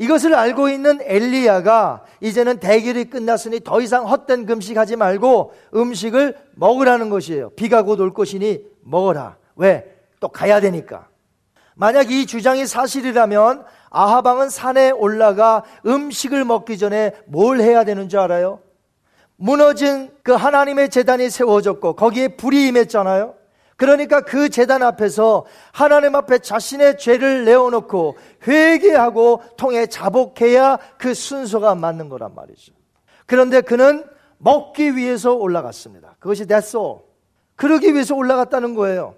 이것을 0.00 0.34
알고 0.34 0.70
있는 0.70 0.98
엘리야가 1.02 2.04
이제는 2.22 2.58
대결이 2.58 3.04
끝났으니 3.10 3.60
더 3.60 3.82
이상 3.82 4.08
헛된 4.08 4.46
금식하지 4.46 4.96
말고 4.96 5.52
음식을 5.74 6.38
먹으라는 6.54 7.10
것이에요. 7.10 7.50
비가 7.50 7.82
곧 7.82 8.00
올 8.00 8.14
것이니 8.14 8.64
먹어라. 8.82 9.36
왜? 9.56 9.94
또 10.18 10.28
가야 10.28 10.58
되니까. 10.60 11.08
만약 11.74 12.10
이 12.10 12.24
주장이 12.24 12.66
사실이라면 12.66 13.64
아하방은 13.90 14.48
산에 14.48 14.90
올라가 14.90 15.64
음식을 15.84 16.46
먹기 16.46 16.78
전에 16.78 17.12
뭘 17.26 17.60
해야 17.60 17.84
되는 17.84 18.08
줄 18.08 18.20
알아요? 18.20 18.60
무너진 19.36 20.10
그 20.22 20.32
하나님의 20.32 20.88
재단이 20.88 21.28
세워졌고 21.28 21.96
거기에 21.96 22.28
불이 22.28 22.68
임했잖아요. 22.68 23.34
그러니까 23.80 24.20
그 24.20 24.50
재단 24.50 24.82
앞에서 24.82 25.46
하나님 25.72 26.14
앞에 26.14 26.40
자신의 26.40 26.98
죄를 26.98 27.46
내어놓고 27.46 28.14
회개하고 28.46 29.42
통해 29.56 29.86
자복해야 29.86 30.78
그 30.98 31.14
순서가 31.14 31.74
맞는 31.76 32.10
거란 32.10 32.34
말이죠. 32.34 32.74
그런데 33.24 33.62
그는 33.62 34.04
먹기 34.36 34.96
위해서 34.96 35.32
올라갔습니다. 35.32 36.16
그것이 36.18 36.46
됐어. 36.46 37.04
그러기 37.56 37.94
위해서 37.94 38.14
올라갔다는 38.14 38.74
거예요. 38.74 39.14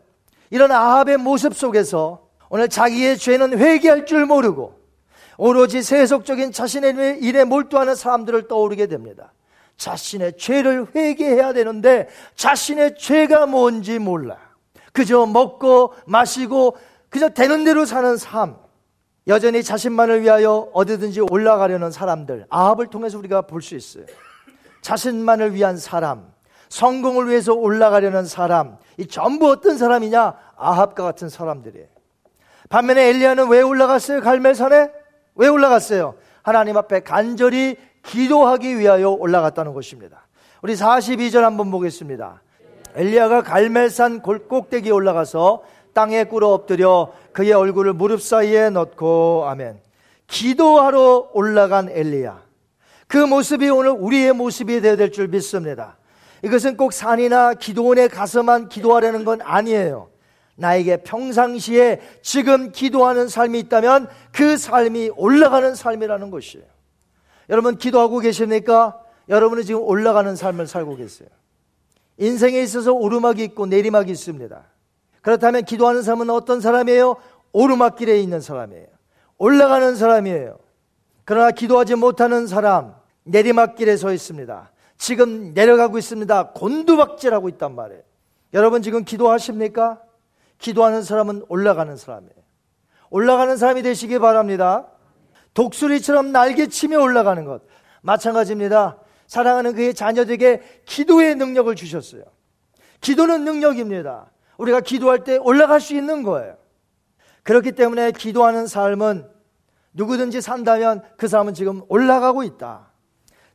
이런 0.50 0.70
아합의 0.70 1.16
모습 1.16 1.56
속에서 1.56 2.28
오늘 2.48 2.68
자기의 2.68 3.18
죄는 3.18 3.58
회개할 3.58 4.06
줄 4.06 4.26
모르고 4.26 4.78
오로지 5.38 5.82
세속적인 5.82 6.52
자신의 6.52 7.18
일에 7.18 7.42
몰두하는 7.42 7.96
사람들을 7.96 8.46
떠오르게 8.46 8.86
됩니다. 8.86 9.32
자신의 9.76 10.36
죄를 10.36 10.86
회개해야 10.94 11.52
되는데 11.52 12.08
자신의 12.36 12.96
죄가 12.96 13.46
뭔지 13.46 13.98
몰라. 13.98 14.51
그저 14.92 15.26
먹고 15.26 15.94
마시고 16.06 16.76
그저 17.08 17.28
되는 17.30 17.64
대로 17.64 17.84
사는 17.84 18.16
삶. 18.16 18.56
여전히 19.28 19.62
자신만을 19.62 20.22
위하여 20.22 20.68
어디든지 20.72 21.20
올라가려는 21.30 21.90
사람들. 21.90 22.46
아합을 22.50 22.88
통해서 22.88 23.18
우리가 23.18 23.42
볼 23.42 23.62
수 23.62 23.74
있어요. 23.76 24.04
자신만을 24.80 25.54
위한 25.54 25.76
사람. 25.76 26.32
성공을 26.68 27.28
위해서 27.28 27.52
올라가려는 27.52 28.24
사람. 28.24 28.78
이 28.96 29.06
전부 29.06 29.50
어떤 29.50 29.76
사람이냐? 29.78 30.34
아합과 30.56 31.02
같은 31.04 31.28
사람들이에요. 31.28 31.86
반면에 32.68 33.08
엘리야는 33.10 33.48
왜 33.48 33.60
올라갔어요? 33.60 34.22
갈멜산에? 34.22 34.90
왜 35.34 35.48
올라갔어요? 35.48 36.14
하나님 36.42 36.76
앞에 36.76 37.00
간절히 37.00 37.76
기도하기 38.02 38.78
위하여 38.78 39.10
올라갔다는 39.10 39.74
것입니다. 39.74 40.26
우리 40.62 40.74
42절 40.74 41.40
한번 41.42 41.70
보겠습니다. 41.70 42.40
엘리야가 42.94 43.42
갈멜산 43.42 44.20
꼭대기에 44.20 44.90
올라가서 44.92 45.62
땅에 45.92 46.24
꿇어 46.24 46.48
엎드려 46.48 47.12
그의 47.32 47.52
얼굴을 47.52 47.92
무릎 47.92 48.22
사이에 48.22 48.70
넣고 48.70 49.44
아멘. 49.46 49.80
기도하러 50.26 51.30
올라간 51.32 51.90
엘리야. 51.90 52.42
그 53.06 53.18
모습이 53.18 53.68
오늘 53.68 53.90
우리의 53.90 54.32
모습이 54.32 54.80
되어야 54.80 54.96
될 54.96 55.10
줄 55.10 55.28
믿습니다. 55.28 55.98
이것은 56.42 56.76
꼭 56.76 56.92
산이나 56.92 57.54
기도원에 57.54 58.08
가서만 58.08 58.68
기도하려는 58.68 59.24
건 59.24 59.40
아니에요. 59.42 60.08
나에게 60.56 60.98
평상시에 60.98 62.00
지금 62.22 62.72
기도하는 62.72 63.28
삶이 63.28 63.58
있다면 63.60 64.08
그 64.32 64.56
삶이 64.56 65.10
올라가는 65.16 65.74
삶이라는 65.74 66.30
것이에요. 66.30 66.64
여러분 67.48 67.76
기도하고 67.76 68.18
계십니까? 68.18 68.98
여러분은 69.28 69.64
지금 69.64 69.82
올라가는 69.82 70.34
삶을 70.34 70.66
살고 70.66 70.96
계세요. 70.96 71.28
인생에 72.22 72.60
있어서 72.62 72.92
오르막이 72.92 73.42
있고 73.42 73.66
내리막이 73.66 74.12
있습니다. 74.12 74.62
그렇다면 75.22 75.64
기도하는 75.64 76.02
사람은 76.02 76.30
어떤 76.30 76.60
사람이에요? 76.60 77.16
오르막길에 77.52 78.20
있는 78.20 78.40
사람이에요. 78.40 78.86
올라가는 79.38 79.96
사람이에요. 79.96 80.56
그러나 81.24 81.50
기도하지 81.50 81.96
못하는 81.96 82.46
사람, 82.46 82.94
내리막길에 83.24 83.96
서 83.96 84.12
있습니다. 84.12 84.70
지금 84.98 85.52
내려가고 85.52 85.98
있습니다. 85.98 86.50
곤두박질하고 86.50 87.48
있단 87.48 87.74
말이에요. 87.74 88.02
여러분 88.54 88.82
지금 88.82 89.04
기도하십니까? 89.04 90.00
기도하는 90.58 91.02
사람은 91.02 91.42
올라가는 91.48 91.96
사람이에요. 91.96 92.34
올라가는 93.10 93.56
사람이 93.56 93.82
되시기 93.82 94.20
바랍니다. 94.20 94.86
독수리처럼 95.54 96.30
날개치며 96.30 97.00
올라가는 97.00 97.44
것. 97.44 97.62
마찬가지입니다. 98.00 99.01
사랑하는 99.32 99.74
그의 99.74 99.94
자녀들에게 99.94 100.60
기도의 100.84 101.36
능력을 101.36 101.74
주셨어요. 101.74 102.22
기도는 103.00 103.46
능력입니다. 103.46 104.30
우리가 104.58 104.80
기도할 104.80 105.24
때 105.24 105.38
올라갈 105.38 105.80
수 105.80 105.94
있는 105.94 106.22
거예요. 106.22 106.58
그렇기 107.42 107.72
때문에 107.72 108.12
기도하는 108.12 108.66
삶은 108.66 109.26
누구든지 109.94 110.42
산다면 110.42 111.00
그 111.16 111.28
사람은 111.28 111.54
지금 111.54 111.80
올라가고 111.88 112.42
있다. 112.42 112.90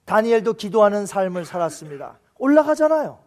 다니엘도 0.05 0.53
기도하는 0.53 1.05
삶을 1.05 1.45
살았습니다. 1.45 2.17
올라가잖아요. 2.39 3.19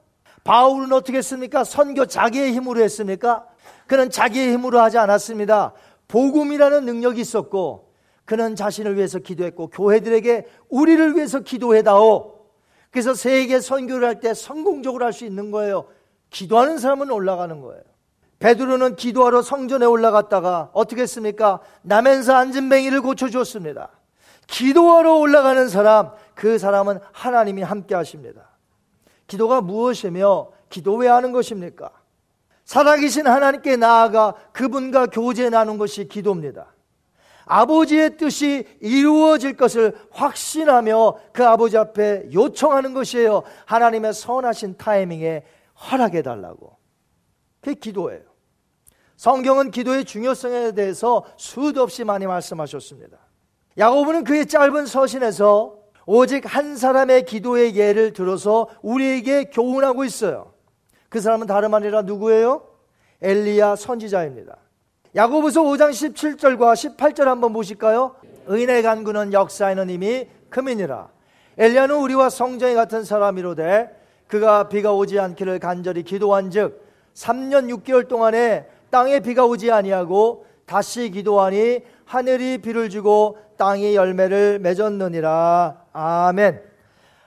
바울은 0.42 0.92
어떻게 0.92 1.18
했습니까? 1.18 1.62
선교 1.62 2.04
자기의 2.06 2.52
힘으로 2.52 2.80
했습니까? 2.80 3.46
그는 3.86 4.10
자기의 4.10 4.54
힘으로 4.54 4.80
하지 4.80 4.98
않았습니다. 4.98 5.72
복음이라는 6.08 6.84
능력이 6.84 7.20
있었고 7.20 7.92
그는 8.24 8.56
자신을 8.56 8.96
위해서 8.96 9.20
기도했고 9.20 9.68
교회들에게 9.68 10.46
우리를 10.68 11.14
위해서 11.14 11.38
기도해다오. 11.38 12.29
그래서 12.90 13.14
세계 13.14 13.60
선교를 13.60 14.06
할 14.06 14.20
때 14.20 14.34
성공적으로 14.34 15.04
할 15.04 15.12
수 15.12 15.24
있는 15.24 15.50
거예요. 15.50 15.86
기도하는 16.30 16.78
사람은 16.78 17.10
올라가는 17.10 17.60
거예요. 17.60 17.82
베드로는 18.38 18.96
기도하러 18.96 19.42
성전에 19.42 19.84
올라갔다가 19.84 20.70
어떻게 20.72 21.02
했습니까? 21.02 21.60
나면서 21.82 22.34
앉은 22.34 22.68
뱅이를 22.68 23.02
고쳐주었습니다. 23.02 23.90
기도하러 24.46 25.14
올라가는 25.16 25.68
사람, 25.68 26.10
그 26.34 26.58
사람은 26.58 26.98
하나님이 27.12 27.62
함께 27.62 27.94
하십니다. 27.94 28.48
기도가 29.26 29.60
무엇이며 29.60 30.50
기도 30.70 30.96
왜 30.96 31.08
하는 31.08 31.32
것입니까? 31.32 31.90
살아계신 32.64 33.26
하나님께 33.26 33.76
나아가 33.76 34.34
그분과 34.52 35.06
교제 35.06 35.50
나눈 35.50 35.76
것이 35.78 36.08
기도입니다. 36.08 36.66
아버지의 37.50 38.16
뜻이 38.16 38.64
이루어질 38.80 39.56
것을 39.56 39.98
확신하며 40.12 41.18
그 41.32 41.44
아버지 41.44 41.76
앞에 41.76 42.28
요청하는 42.32 42.94
것이에요. 42.94 43.42
하나님의 43.66 44.14
선하신 44.14 44.76
타이밍에 44.76 45.42
허락해 45.90 46.22
달라고. 46.22 46.76
그게 47.60 47.74
기도예요. 47.74 48.22
성경은 49.16 49.72
기도의 49.72 50.04
중요성에 50.04 50.72
대해서 50.72 51.24
수도 51.36 51.82
없이 51.82 52.04
많이 52.04 52.26
말씀하셨습니다. 52.26 53.18
야고보는 53.76 54.24
그의 54.24 54.46
짧은 54.46 54.86
서신에서 54.86 55.76
오직 56.06 56.44
한 56.46 56.76
사람의 56.76 57.24
기도의 57.24 57.74
예를 57.76 58.12
들어서 58.12 58.68
우리에게 58.80 59.44
교훈하고 59.44 60.04
있어요. 60.04 60.54
그 61.08 61.20
사람은 61.20 61.48
다름 61.48 61.74
아니라 61.74 62.02
누구예요? 62.02 62.68
엘리야 63.20 63.74
선지자입니다. 63.74 64.56
야고보서 65.14 65.62
5장 65.62 65.90
17절과 65.90 66.96
18절 66.96 67.24
한번 67.24 67.52
보실까요? 67.52 68.14
의인의 68.46 68.82
간구는 68.84 69.32
역사에는 69.32 69.90
이미 69.90 70.28
금이니라. 70.50 71.08
엘리야는 71.58 71.96
우리와 71.96 72.30
성정이 72.30 72.74
같은 72.74 73.04
사람이로되 73.04 73.90
그가 74.28 74.68
비가 74.68 74.92
오지 74.92 75.18
않기를 75.18 75.58
간절히 75.58 76.04
기도한즉 76.04 76.86
3년 77.14 77.68
6개월 77.82 78.06
동안에 78.06 78.66
땅에 78.90 79.18
비가 79.18 79.44
오지 79.44 79.72
아니하고 79.72 80.46
다시 80.64 81.10
기도하니 81.10 81.80
하늘이 82.04 82.58
비를 82.58 82.88
주고 82.88 83.38
땅이 83.56 83.96
열매를 83.96 84.60
맺었느니라. 84.60 85.86
아멘. 85.92 86.62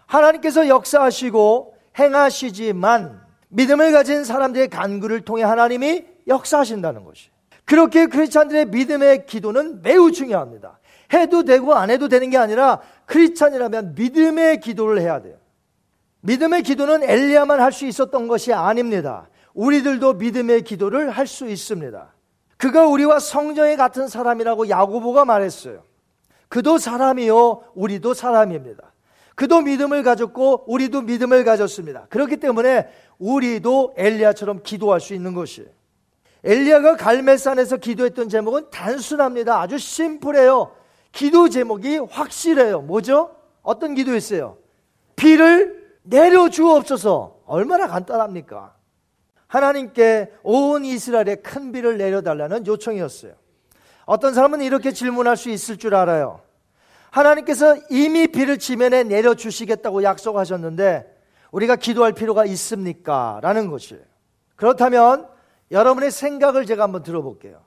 하나님께서 0.06 0.70
역사하시고 0.70 1.76
행하시지만 2.00 3.22
믿음을 3.50 3.92
가진 3.92 4.24
사람들의 4.24 4.70
간구를 4.70 5.22
통해 5.22 5.44
하나님이 5.44 6.06
역사하신다는 6.28 7.04
것이. 7.04 7.33
그렇게 7.66 8.08
크리스찬들의 8.08 8.66
믿음의 8.68 9.26
기도는 9.26 9.82
매우 9.82 10.12
중요합니다. 10.12 10.80
해도 11.14 11.44
되고 11.44 11.74
안 11.76 11.90
해도 11.90 12.08
되는 12.08 12.30
게 12.30 12.38
아니라 12.38 12.82
크리스찬이라면 13.06 13.96
믿음의 13.96 14.60
기도를 14.60 15.00
해야 15.02 15.22
돼요. 15.22 15.36
믿음의 16.22 16.64
기도는 16.64 17.04
엘리야만 17.04 17.60
할 17.60 17.72
수 17.72 17.86
있었던 17.86 18.28
것이 18.28 18.54
아닙니다. 18.54 19.30
우리들도 19.54 20.14
믿음의 20.14 20.64
기도를 20.64 21.10
할 21.10 21.28
수 21.28 21.48
있습니다. 21.48 22.14
그가 22.58 22.88
우리와 22.88 23.20
성정의 23.20 23.76
같은 23.76 24.08
사람이라고 24.08 24.70
야고보가 24.70 25.26
말했어요. 25.26 25.84
그도 26.48 26.78
사람이요, 26.78 27.64
우리도 27.76 28.14
사람입니다. 28.14 28.94
그도 29.36 29.62
믿음을 29.62 30.04
가졌고 30.04 30.66
우리도 30.68 31.02
믿음을 31.02 31.44
가졌습니다. 31.44 32.08
그렇기 32.10 32.38
때문에 32.38 32.88
우리도 33.18 33.96
엘리야처럼 33.98 34.62
기도할 34.64 35.02
수 35.02 35.14
있는 35.14 35.34
것이에요. 35.34 35.70
엘리야가 36.44 36.98
갈멜산에서 36.98 37.78
기도했던 37.78 38.30
제목은 38.30 38.70
단순합니다. 38.70 39.62
아주 39.62 39.78
심플해요. 39.78 40.76
기도 41.12 41.48
제목이 41.48 41.98
확실해요. 41.98 42.82
뭐죠? 42.82 43.36
어떤 43.62 43.96
기도였어요? 43.96 44.58
비를 45.16 45.98
내려 46.02 46.50
주옵소서. 46.50 47.44
얼마나 47.46 47.88
간단합니까? 47.88 48.76
하나님께 49.48 50.32
온 50.44 50.84
이스라엘에 50.84 51.36
큰 51.36 51.72
비를 51.72 51.98
내려달라는 51.98 52.66
요청이었어요. 52.68 53.34
어떤 54.06 54.34
사람은 54.34 54.62
이렇게 54.62 54.92
질문할 54.92 55.38
수 55.38 55.50
있을 55.50 55.78
줄 55.78 55.96
알아요. 55.96 56.42
하나님께서 57.12 57.78
이미 57.90 58.28
비를 58.28 58.58
지면에 58.58 59.04
내려 59.04 59.36
주시겠다고 59.36 60.04
약속하셨는데 60.04 61.14
우리가 61.52 61.76
기도할 61.76 62.14
필요가 62.14 62.44
있습니까? 62.46 63.40
라는 63.44 63.70
것이에요. 63.70 64.02
그렇다면 64.56 65.28
여러분의 65.74 66.12
생각을 66.12 66.66
제가 66.66 66.84
한번 66.84 67.04
들어볼게요. 67.04 67.62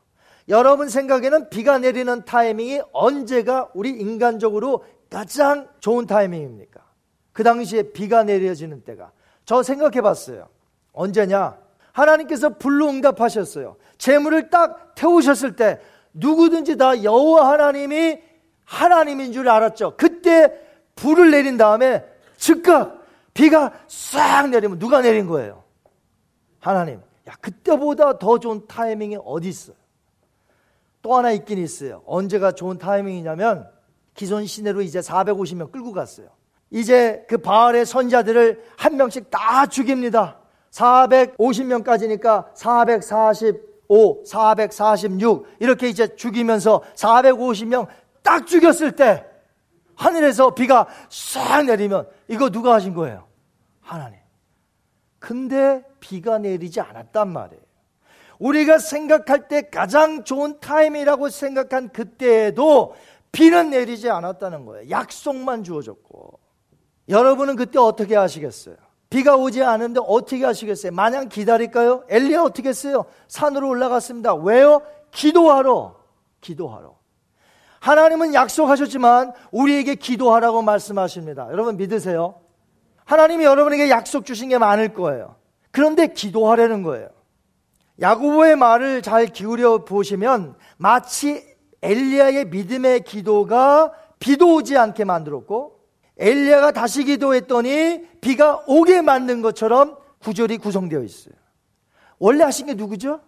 여러분 0.48 0.88
생각에는 0.88 1.50
비가 1.50 1.78
내리는 1.78 2.24
타이밍이 2.24 2.80
언제가 2.92 3.68
우리 3.74 3.90
인간적으로 3.90 4.84
가장 5.10 5.68
좋은 5.80 6.06
타이밍입니까? 6.06 6.80
그 7.32 7.42
당시에 7.42 7.92
비가 7.92 8.22
내려지는 8.22 8.82
때가. 8.84 9.10
저 9.44 9.62
생각해 9.62 10.00
봤어요. 10.00 10.48
언제냐? 10.92 11.58
하나님께서 11.92 12.50
불로 12.50 12.88
응답하셨어요. 12.88 13.76
재물을 13.98 14.50
딱 14.50 14.94
태우셨을 14.94 15.56
때 15.56 15.80
누구든지 16.12 16.76
다 16.76 17.02
여호와 17.02 17.50
하나님이 17.52 18.20
하나님인 18.64 19.32
줄 19.32 19.48
알았죠. 19.48 19.96
그때 19.96 20.52
불을 20.94 21.30
내린 21.30 21.56
다음에 21.56 22.04
즉각 22.36 23.04
비가 23.34 23.72
싹 23.88 24.48
내리면 24.48 24.78
누가 24.78 25.00
내린 25.00 25.26
거예요? 25.26 25.64
하나님. 26.60 27.00
야, 27.28 27.34
그때보다 27.40 28.18
더 28.18 28.38
좋은 28.38 28.66
타이밍이 28.66 29.18
어디 29.24 29.48
있어요? 29.48 29.76
또 31.02 31.14
하나 31.16 31.30
있긴 31.32 31.58
있어요. 31.58 32.02
언제가 32.06 32.52
좋은 32.52 32.78
타이밍이냐면 32.78 33.68
기존 34.14 34.46
시내로 34.46 34.82
이제 34.82 35.00
450명 35.00 35.70
끌고 35.70 35.92
갔어요. 35.92 36.28
이제 36.70 37.24
그 37.28 37.38
바알의 37.38 37.86
선자들을 37.86 38.64
한 38.76 38.96
명씩 38.96 39.30
다 39.30 39.66
죽입니다. 39.66 40.38
450명까지니까 40.72 42.46
445, 42.54 44.24
446 44.26 45.46
이렇게 45.60 45.88
이제 45.88 46.16
죽이면서 46.16 46.82
450명 46.96 47.86
딱 48.22 48.46
죽였을 48.46 48.92
때 48.92 49.24
하늘에서 49.94 50.54
비가 50.54 50.86
싹 51.08 51.64
내리면 51.64 52.08
이거 52.28 52.50
누가 52.50 52.74
하신 52.74 52.94
거예요? 52.94 53.26
하나님. 53.80 54.25
근데 55.18 55.82
비가 56.00 56.38
내리지 56.38 56.80
않았단 56.80 57.28
말이에요. 57.32 57.62
우리가 58.38 58.78
생각할 58.78 59.48
때 59.48 59.62
가장 59.70 60.24
좋은 60.24 60.60
타임이라고 60.60 61.30
생각한 61.30 61.88
그때에도 61.90 62.94
비는 63.32 63.70
내리지 63.70 64.10
않았다는 64.10 64.66
거예요. 64.66 64.90
약속만 64.90 65.64
주어졌고. 65.64 66.38
여러분은 67.08 67.56
그때 67.56 67.78
어떻게 67.78 68.16
하시겠어요? 68.16 68.76
비가 69.08 69.36
오지 69.36 69.62
않은데 69.62 70.00
어떻게 70.02 70.44
하시겠어요? 70.44 70.92
마냥 70.92 71.28
기다릴까요? 71.28 72.04
엘리야 72.08 72.42
어떻게 72.42 72.70
했어요? 72.70 73.04
산으로 73.28 73.68
올라갔습니다. 73.68 74.34
왜요? 74.34 74.82
기도하러. 75.12 75.96
기도하러. 76.40 76.96
하나님은 77.80 78.34
약속하셨지만 78.34 79.32
우리에게 79.52 79.94
기도하라고 79.94 80.62
말씀하십니다. 80.62 81.48
여러분 81.52 81.76
믿으세요? 81.76 82.40
하나님이 83.06 83.44
여러분에게 83.44 83.88
약속 83.88 84.26
주신 84.26 84.50
게 84.50 84.58
많을 84.58 84.92
거예요. 84.92 85.36
그런데 85.70 86.08
기도하라는 86.08 86.82
거예요. 86.82 87.08
야고보의 88.00 88.56
말을 88.56 89.00
잘 89.00 89.26
기울여 89.26 89.84
보시면 89.84 90.56
마치 90.76 91.56
엘리야의 91.82 92.46
믿음의 92.46 93.04
기도가 93.04 93.92
비도 94.18 94.56
오지 94.56 94.76
않게 94.76 95.04
만들었고 95.04 95.78
엘리야가 96.18 96.72
다시 96.72 97.04
기도했더니 97.04 98.02
비가 98.20 98.64
오게 98.66 99.02
만든 99.02 99.40
것처럼 99.40 99.96
구절이 100.18 100.58
구성되어 100.58 101.02
있어요. 101.02 101.34
원래 102.18 102.42
하신 102.42 102.66
게 102.66 102.74
누구죠? 102.74 103.20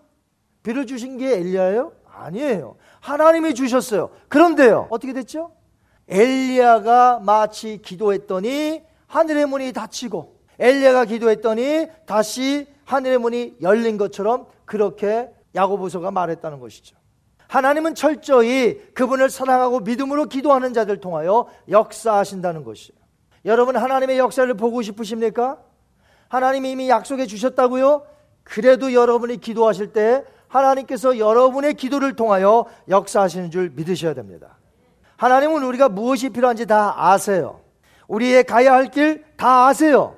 비를 0.62 0.86
주신 0.86 1.18
게 1.18 1.36
엘리야예요? 1.36 1.92
아니에요. 2.04 2.76
하나님이 3.00 3.54
주셨어요. 3.54 4.10
그런데요. 4.28 4.88
어떻게 4.90 5.12
됐죠? 5.12 5.52
엘리야가 6.08 7.20
마치 7.20 7.78
기도했더니 7.80 8.87
하늘의 9.08 9.46
문이 9.46 9.72
닫히고 9.72 10.38
엘리야가 10.58 11.06
기도했더니 11.06 11.88
다시 12.06 12.66
하늘의 12.84 13.18
문이 13.18 13.56
열린 13.60 13.98
것처럼 13.98 14.46
그렇게 14.64 15.28
야고보서가 15.54 16.10
말했다는 16.10 16.60
것이죠. 16.60 16.96
하나님은 17.48 17.94
철저히 17.94 18.78
그분을 18.94 19.30
사랑하고 19.30 19.80
믿음으로 19.80 20.26
기도하는 20.26 20.74
자들 20.74 21.00
통하여 21.00 21.48
역사하신다는 21.70 22.64
것이에요. 22.64 22.98
여러분 23.46 23.76
하나님의 23.76 24.18
역사를 24.18 24.52
보고 24.54 24.82
싶으십니까? 24.82 25.58
하나님이 26.28 26.72
이미 26.72 26.88
약속해 26.90 27.26
주셨다고요? 27.26 28.06
그래도 28.44 28.92
여러분이 28.92 29.38
기도하실 29.38 29.92
때 29.92 30.24
하나님께서 30.48 31.18
여러분의 31.18 31.74
기도를 31.74 32.16
통하여 32.16 32.66
역사하시는 32.88 33.50
줄 33.50 33.70
믿으셔야 33.70 34.14
됩니다. 34.14 34.58
하나님은 35.16 35.62
우리가 35.62 35.88
무엇이 35.88 36.28
필요한지 36.30 36.66
다 36.66 36.94
아세요. 36.96 37.60
우리의 38.08 38.44
가야 38.44 38.72
할 38.74 38.90
길 38.90 39.24
다 39.36 39.66
아세요. 39.68 40.16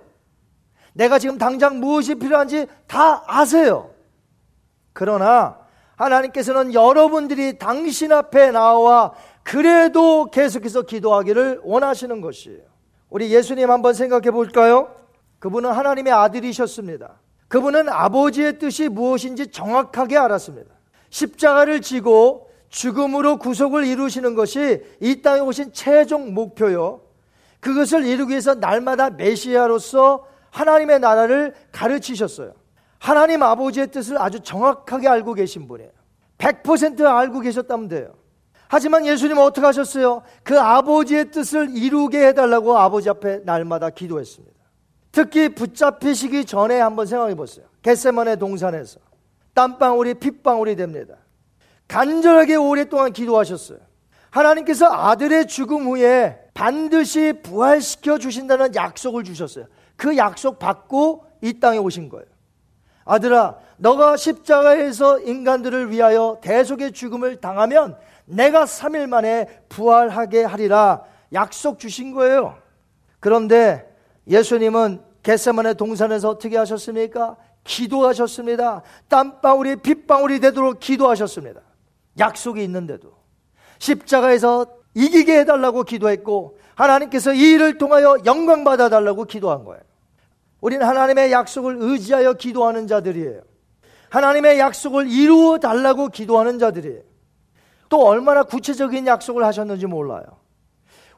내가 0.95 1.19
지금 1.19 1.39
당장 1.39 1.79
무엇이 1.79 2.15
필요한지 2.15 2.67
다 2.87 3.23
아세요. 3.27 3.91
그러나 4.93 5.59
하나님께서는 5.97 6.73
여러분들이 6.75 7.59
당신 7.59 8.13
앞에 8.13 8.51
나와 8.51 9.13
그래도 9.43 10.27
계속해서 10.31 10.83
기도하기를 10.83 11.61
원하시는 11.65 12.21
것이에요. 12.21 12.61
우리 13.11 13.33
예수님 13.33 13.71
한번 13.71 13.93
생각해 13.95 14.31
볼까요? 14.31 14.95
그분은 15.39 15.71
하나님의 15.73 16.13
아들이셨습니다. 16.13 17.21
그분은 17.49 17.89
아버지의 17.89 18.59
뜻이 18.59 18.89
무엇인지 18.89 19.49
정확하게 19.49 20.17
알았습니다. 20.17 20.71
십자가를 21.11 21.81
지고 21.81 22.49
죽음으로 22.69 23.39
구속을 23.39 23.85
이루시는 23.85 24.35
것이 24.35 24.83
이 25.01 25.23
땅에 25.23 25.41
오신 25.41 25.73
최종 25.73 26.33
목표요. 26.35 27.01
그것을 27.61 28.05
이루기 28.07 28.31
위해서 28.31 28.55
날마다 28.55 29.11
메시아로서 29.11 30.27
하나님의 30.51 31.01
나라를 31.01 31.55
가르치셨어요. 31.73 32.55
하나님 32.99 33.43
아버지의 33.43 33.91
뜻을 33.91 34.21
아주 34.21 34.41
정확하게 34.41 35.09
알고 35.09 35.35
계신 35.35 35.69
분이에요. 35.69 35.91
100% 36.39 37.05
알고 37.05 37.41
계셨다면 37.41 37.89
돼요. 37.89 38.15
하지만 38.69 39.05
예수님은 39.05 39.43
어떻게 39.43 39.67
하셨어요? 39.67 40.23
그 40.43 40.59
아버지의 40.59 41.31
뜻을 41.33 41.77
이루게 41.77 42.29
해달라고 42.29 42.79
아버지 42.79 43.11
앞에 43.11 43.41
날마다 43.45 43.91
기도했습니다. 43.91 44.61
특히 45.13 45.49
붙잡히시기 45.49 46.45
전에 46.45 46.79
한번 46.79 47.07
생각해 47.07 47.35
보세요. 47.35 47.67
겟세만의 47.83 48.39
동산에서 48.39 49.01
땀방울이 49.55 50.15
핏방울이 50.15 50.77
됩니다. 50.77 51.17
간절하게 51.89 52.55
오랫동안 52.57 53.13
기도하셨어요. 53.13 53.79
하나님께서 54.31 54.87
아들의 54.87 55.49
죽음 55.49 55.87
후에 55.87 56.40
반드시 56.55 57.33
부활시켜 57.43 58.19
주신다는 58.19 58.75
약속을 58.75 59.25
주셨어요. 59.25 59.67
그 59.97 60.17
약속 60.17 60.59
받고 60.59 61.25
이 61.43 61.59
땅에 61.61 61.79
오신 61.79 62.09
거예요. 62.09 62.27
아들아, 63.05 63.57
너가 63.77 64.17
십자가에서 64.17 65.21
인간들을 65.21 65.91
위하여 65.91 66.39
대속의 66.43 66.93
죽음을 66.93 67.41
당하면 67.41 67.97
내가 68.25 68.65
3일 68.65 69.09
만에 69.09 69.47
부활하게 69.69 70.45
하리라 70.45 71.03
약속 71.33 71.79
주신 71.79 72.13
거예요. 72.13 72.57
그런데 73.19 73.87
예수님은 74.29 75.03
겟세만의 75.23 75.75
동산에서 75.75 76.31
어떻게 76.31 76.57
하셨습니까? 76.57 77.37
기도하셨습니다. 77.65 78.83
땀방울이 79.09 79.77
핏방울이 79.77 80.41
되도록 80.41 80.81
기도하셨습니다. 80.81 81.61
약속이 82.19 82.63
있는데도 82.65 83.13
십자가에서 83.79 84.67
이기게 84.95 85.41
해달라고 85.41 85.85
기도했고 85.85 86.59
하나님께서 86.75 87.33
이 87.33 87.53
일을 87.53 87.79
통하여 87.79 88.17
영광 88.27 88.65
받아달라고 88.65 89.25
기도한 89.25 89.65
거예요. 89.65 89.83
우리는 90.61 90.87
하나님의 90.87 91.33
약속을 91.33 91.77
의지하여 91.81 92.35
기도하는 92.35 92.87
자들이에요. 92.87 93.43
하나님의 94.11 94.59
약속을 94.59 95.09
이루어 95.09 95.59
달라고 95.59 96.09
기도하는 96.09 96.59
자들이에요. 96.59 97.03
또 97.89 98.07
얼마나 98.07 98.43
구체적인 98.43 99.07
약속을 99.07 99.45
하셨는지 99.45 99.87
몰라요. 99.87 100.25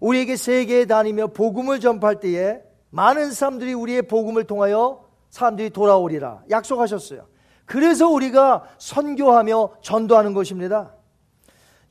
우리에게 0.00 0.36
세계에 0.36 0.86
다니며 0.86 1.28
복음을 1.28 1.80
전파할 1.80 2.20
때에 2.20 2.60
많은 2.90 3.30
사람들이 3.32 3.72
우리의 3.72 4.02
복음을 4.02 4.44
통하여 4.44 5.04
사람들이 5.30 5.70
돌아오리라 5.70 6.42
약속하셨어요. 6.50 7.26
그래서 7.64 8.08
우리가 8.08 8.64
선교하며 8.78 9.76
전도하는 9.80 10.34
것입니다. 10.34 10.92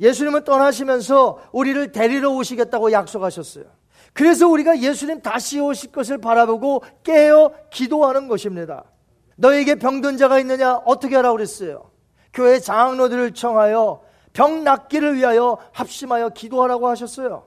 예수님은 0.02 0.44
떠나시면서 0.44 1.40
우리를 1.52 1.92
데리러 1.92 2.32
오시겠다고 2.32 2.92
약속하셨어요. 2.92 3.66
그래서 4.14 4.48
우리가 4.48 4.80
예수님 4.80 5.22
다시 5.22 5.60
오실 5.60 5.92
것을 5.92 6.18
바라보고 6.18 6.84
깨어 7.04 7.54
기도하는 7.70 8.28
것입니다. 8.28 8.84
너에게 9.38 9.76
병든 9.76 10.18
자가 10.18 10.40
있느냐? 10.40 10.76
어떻게 10.86 11.16
하라고 11.16 11.38
그랬어요? 11.38 11.92
교회 12.34 12.60
장로들을 12.60 13.34
청하여 13.34 14.02
병 14.34 14.64
낫기를 14.64 15.16
위하여 15.16 15.58
합심하여 15.72 16.30
기도하라고 16.30 16.88
하셨어요. 16.88 17.44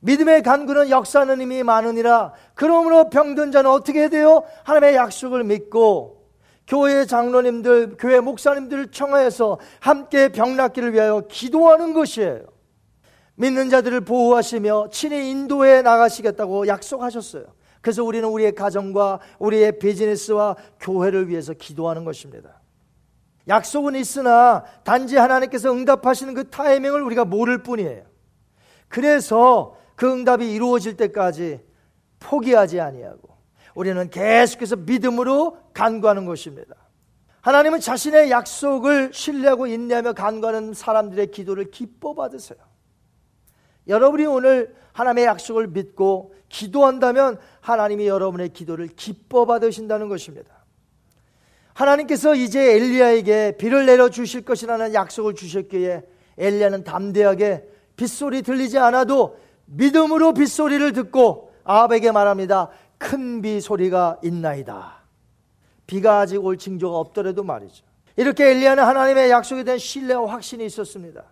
믿음의 0.00 0.42
간구는 0.42 0.90
역사하는 0.90 1.40
힘이 1.40 1.62
많으니라. 1.62 2.32
그러므로 2.54 3.10
병든 3.10 3.52
자는 3.52 3.70
어떻게 3.70 4.00
해야 4.00 4.08
돼요? 4.08 4.44
하나님의 4.64 4.96
약속을 4.96 5.44
믿고 5.44 6.19
교회 6.70 7.04
장로님들, 7.04 7.96
교회 7.98 8.20
목사님들을 8.20 8.92
청하여서 8.92 9.58
함께 9.80 10.28
병 10.28 10.56
낫기를 10.56 10.92
위하여 10.92 11.22
기도하는 11.28 11.92
것이에요. 11.92 12.44
믿는 13.34 13.70
자들을 13.70 14.02
보호하시며 14.02 14.90
친히 14.92 15.30
인도해 15.30 15.82
나가시겠다고 15.82 16.68
약속하셨어요. 16.68 17.42
그래서 17.80 18.04
우리는 18.04 18.28
우리의 18.28 18.54
가정과 18.54 19.18
우리의 19.40 19.80
비즈니스와 19.80 20.54
교회를 20.78 21.28
위해서 21.28 21.54
기도하는 21.54 22.04
것입니다. 22.04 22.60
약속은 23.48 23.96
있으나 23.96 24.62
단지 24.84 25.16
하나님께서 25.16 25.72
응답하시는 25.72 26.34
그 26.34 26.50
타이밍을 26.50 27.02
우리가 27.02 27.24
모를 27.24 27.64
뿐이에요. 27.64 28.04
그래서 28.86 29.76
그 29.96 30.08
응답이 30.08 30.48
이루어질 30.52 30.96
때까지 30.96 31.64
포기하지 32.20 32.78
아니하고 32.78 33.29
우리는 33.74 34.10
계속해서 34.10 34.76
믿음으로 34.76 35.58
간구하는 35.72 36.26
것입니다. 36.26 36.74
하나님은 37.40 37.80
자신의 37.80 38.30
약속을 38.30 39.12
신뢰하고 39.12 39.66
인내하며 39.66 40.12
간구하는 40.12 40.74
사람들의 40.74 41.30
기도를 41.30 41.70
기뻐 41.70 42.14
받으세요. 42.14 42.58
여러분이 43.88 44.26
오늘 44.26 44.74
하나님의 44.92 45.24
약속을 45.24 45.68
믿고 45.68 46.34
기도한다면 46.48 47.38
하나님이 47.60 48.06
여러분의 48.06 48.50
기도를 48.50 48.88
기뻐 48.88 49.46
받으신다는 49.46 50.08
것입니다. 50.08 50.60
하나님께서 51.72 52.34
이제 52.34 52.74
엘리야에게 52.74 53.56
비를 53.56 53.86
내려 53.86 54.10
주실 54.10 54.44
것이라는 54.44 54.92
약속을 54.92 55.34
주셨기에 55.34 56.02
엘리야는 56.36 56.84
담대하게 56.84 57.64
빗소리 57.96 58.42
들리지 58.42 58.78
않아도 58.78 59.38
믿음으로 59.66 60.34
빗소리를 60.34 60.92
듣고 60.92 61.52
아합에게 61.64 62.12
말합니다. 62.12 62.68
큰 63.00 63.40
비 63.40 63.60
소리가 63.62 64.18
있나이다. 64.22 65.00
비가 65.86 66.20
아직 66.20 66.44
올 66.44 66.58
징조가 66.58 66.96
없더라도 66.98 67.42
말이죠. 67.42 67.84
이렇게 68.16 68.50
엘리야는 68.50 68.84
하나님의 68.84 69.30
약속에 69.30 69.64
대한 69.64 69.78
신뢰와 69.78 70.30
확신이 70.30 70.66
있었습니다. 70.66 71.24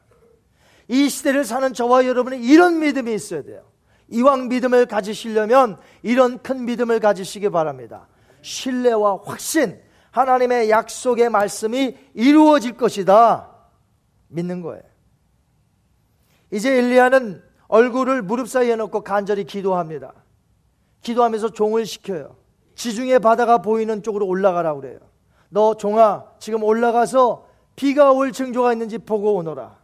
이 0.89 1.09
시대를 1.11 1.45
사는 1.45 1.75
저와 1.75 2.07
여러분은 2.07 2.43
이런 2.43 2.81
믿음이 2.81 3.13
있어야 3.13 3.43
돼요. 3.43 3.63
이왕 4.09 4.49
믿음을 4.49 4.87
가지시려면 4.87 5.77
이런 6.03 6.39
큰 6.39 6.65
믿음을 6.65 6.99
가지시기 6.99 7.51
바랍니다. 7.51 8.09
신뢰와 8.41 9.21
확신, 9.25 9.79
하나님의 10.11 10.71
약속의 10.71 11.29
말씀이 11.29 11.95
이루어질 12.15 12.79
것이다. 12.79 13.51
믿는 14.29 14.63
거예요. 14.63 14.83
이제 16.51 16.79
엘리야는 16.79 17.43
얼굴을 17.67 18.23
무릎 18.23 18.49
사이에 18.49 18.77
놓고 18.77 19.03
간절히 19.03 19.45
기도합니다. 19.45 20.15
기도하면서 21.03 21.51
종을 21.51 21.87
시켜요. 21.87 22.37
지중해 22.75 23.19
바다가 23.19 23.59
보이는 23.59 24.03
쪽으로 24.03 24.27
올라가라 24.27 24.75
그래요. 24.75 24.99
너 25.49 25.75
종아 25.75 26.25
지금 26.39 26.63
올라가서 26.63 27.47
비가 27.77 28.13
올 28.13 28.33
징조가 28.33 28.73
있는지 28.73 28.99
보고 28.99 29.35
오너라. 29.35 29.79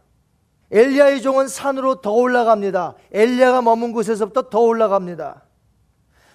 엘리야의 0.71 1.21
종은 1.21 1.47
산으로 1.47 2.01
더 2.01 2.11
올라갑니다. 2.11 2.95
엘리야가 3.11 3.61
머문 3.61 3.91
곳에서부터 3.91 4.49
더 4.49 4.59
올라갑니다. 4.61 5.43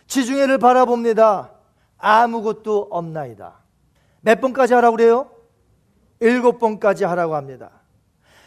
지중해를 0.06 0.58
바라봅니다. 0.58 1.52
아무것도 1.98 2.88
없나이다. 2.90 3.60
몇 4.22 4.40
번까지 4.40 4.74
하라고 4.74 4.96
그래요? 4.96 5.30
일곱 6.20 6.58
번까지 6.58 7.04
하라고 7.04 7.34
합니다. 7.34 7.70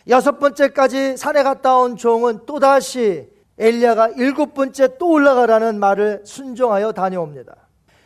여섯 0.08 0.39
번째까지 0.39 1.17
산에 1.17 1.43
갔다 1.43 1.78
온 1.78 1.96
종은 1.96 2.46
또다시 2.46 3.33
엘리야가 3.57 4.09
일곱 4.17 4.53
번째 4.53 4.97
또 4.97 5.11
올라가라는 5.11 5.79
말을 5.79 6.21
순종하여 6.25 6.91
다녀옵니다. 6.91 7.55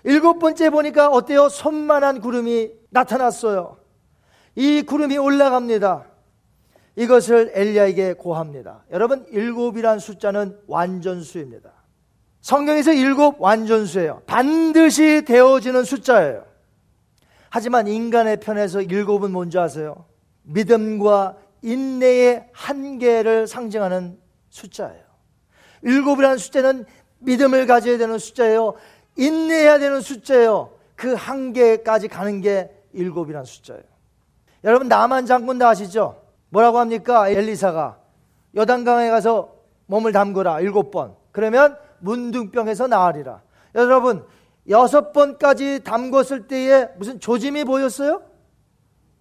일곱 0.04 0.40
번째 0.40 0.70
보니까 0.70 1.10
어때요? 1.10 1.50
손만한 1.50 2.22
구름이 2.22 2.72
나타났어요. 2.90 3.78
이 4.56 4.82
구름이 4.82 5.18
올라갑니다. 5.18 6.06
이것을 6.96 7.52
엘리야에게 7.54 8.14
고합니다. 8.14 8.84
여러분, 8.92 9.26
일곱이란 9.30 10.00
숫자는 10.00 10.60
완전수입니다. 10.68 11.72
성경에서 12.42 12.94
일곱 12.94 13.40
완전수예요. 13.40 14.24
반드시 14.26 15.24
되어지는 15.26 15.84
숫자예요. 15.84 16.46
하지만 17.50 17.88
인간의 17.88 18.40
편에서 18.40 18.82
일곱은 18.82 19.32
뭔지 19.32 19.60
아세요? 19.60 20.06
믿음과 20.44 21.38
인내의 21.62 22.48
한계를 22.54 23.48
상징하는 23.48 24.18
숫자예요. 24.50 25.07
일곱이라는 25.84 26.38
숫자는 26.38 26.86
믿음을 27.20 27.66
가져야 27.68 27.98
되는 27.98 28.18
숫자예요. 28.18 28.74
인내해야 29.16 29.80
되는 29.80 30.02
숫자예요. 30.02 30.72
그 30.96 31.14
한계까지 31.14 32.08
가는 32.08 32.42
게 32.42 32.72
일곱이라는 32.94 33.46
숫자예요. 33.46 33.84
여러분 34.64 34.88
나만 34.88 35.26
장군 35.26 35.58
다 35.58 35.70
아시죠? 35.70 36.22
뭐라고 36.50 36.80
합니까? 36.80 37.30
엘리사가 37.30 38.00
여단강에 38.56 39.10
가서 39.10 39.54
몸을 39.88 40.12
담그라 40.12 40.62
일곱 40.62 40.92
번. 40.92 41.16
그러면 41.32 41.78
문둥병에서 42.00 42.88
나으리라. 42.88 43.42
여러분 43.76 44.26
여섯 44.70 45.12
번까지 45.14 45.82
담궜을 45.84 46.48
때에 46.48 46.90
무슨 46.98 47.20
조짐이 47.20 47.64
보였어요? 47.64 48.22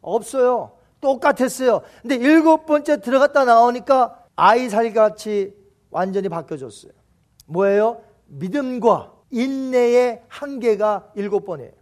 없어요. 0.01 0.73
똑같았어요. 1.01 1.83
근데 2.03 2.17
일곱 2.17 2.67
번째 2.67 3.01
들어갔다 3.01 3.45
나오니까 3.45 4.25
아이살같이 4.35 5.55
완전히 5.97 6.29
바뀌어졌어요. 6.29 6.93
뭐예요? 7.47 8.03
믿음과 8.27 9.13
인내의 9.31 10.23
한계가 10.29 11.13
일곱 11.15 11.47
번이에요. 11.47 11.73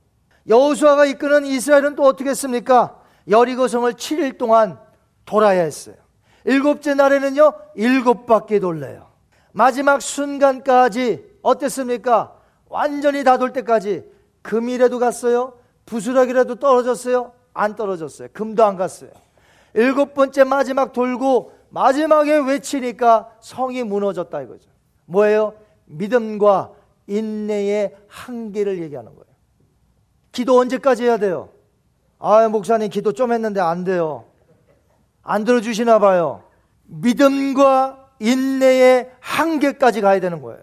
여호수아가 0.47 1.05
이끄는 1.07 1.45
이스라엘은 1.47 1.97
또 1.97 2.05
어떻게 2.05 2.31
했습니까? 2.31 3.01
여리고성을 3.29 3.93
7일 3.95 4.39
동안 4.39 4.79
돌아야 5.25 5.63
했어요. 5.63 5.97
일곱째 6.45 6.95
날에는요, 6.95 7.55
일곱 7.75 8.27
바퀴 8.27 8.61
돌려요. 8.61 9.09
마지막 9.51 10.01
순간까지 10.01 11.25
어땠습니까? 11.43 12.37
완전히 12.69 13.25
다 13.25 13.37
돌 13.37 13.53
때까지 13.53 14.05
금이라도 14.43 15.01
갔어요? 15.01 15.55
부스러기라도 15.87 16.55
떨어졌어요? 16.57 17.33
안 17.53 17.75
떨어졌어요. 17.75 18.29
금도 18.33 18.65
안 18.65 18.77
갔어요. 18.77 19.11
일곱 19.75 20.15
번째 20.15 20.45
마지막 20.45 20.93
돌고 20.93 21.53
마지막에 21.75 22.37
외치니까 22.37 23.31
성이 23.41 23.83
무너졌다 23.83 24.43
이거죠. 24.43 24.71
뭐예요? 25.07 25.55
믿음과 25.87 26.71
인내의 27.09 27.97
한계를 28.07 28.81
얘기하는 28.81 29.11
거예요. 29.13 29.25
기도 30.31 30.57
언제까지 30.61 31.03
해야 31.03 31.17
돼요? 31.17 31.49
아, 32.21 32.49
목사님 32.49 32.91
기도 32.91 33.13
좀 33.13 33.33
했는데 33.33 33.61
안 33.61 33.83
돼요. 33.83 34.27
안 35.23 35.43
들어주시나 35.45 35.99
봐요. 35.99 36.45
믿음과 36.85 38.09
인내의 38.21 39.11
한계까지 39.19 40.01
가야 40.01 40.21
되는 40.21 40.43
거예요. 40.43 40.63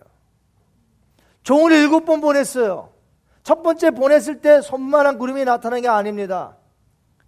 종을 1.43 1.73
일곱 1.73 2.05
번 2.05 2.21
보냈어요. 2.21 2.89
첫 3.43 3.61
번째 3.63 3.91
보냈을 3.91 4.39
때 4.39 4.61
손만한 4.61 5.17
구름이 5.17 5.43
나타난 5.43 5.81
게 5.81 5.89
아닙니다. 5.89 6.55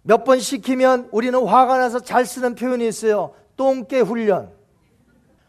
몇 0.02 0.24
번 0.24 0.38
시키면 0.38 1.10
우리는 1.12 1.38
화가 1.46 1.76
나서 1.76 2.00
잘 2.00 2.24
쓰는 2.24 2.54
표현이 2.54 2.86
있어요. 2.88 3.34
똥개 3.56 4.00
훈련. 4.00 4.52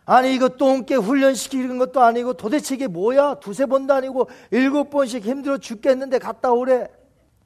아니 0.05 0.35
이거 0.35 0.49
똥개 0.49 0.95
훈련시키는 0.95 1.77
것도 1.79 2.01
아니고 2.01 2.33
도대체 2.33 2.75
이게 2.75 2.87
뭐야? 2.87 3.35
두세 3.35 3.65
번도 3.65 3.93
아니고 3.93 4.29
일곱 4.51 4.91
번씩 4.91 5.23
힘들어 5.23 5.57
죽겠는데 5.57 6.19
갔다 6.19 6.51
오래. 6.51 6.87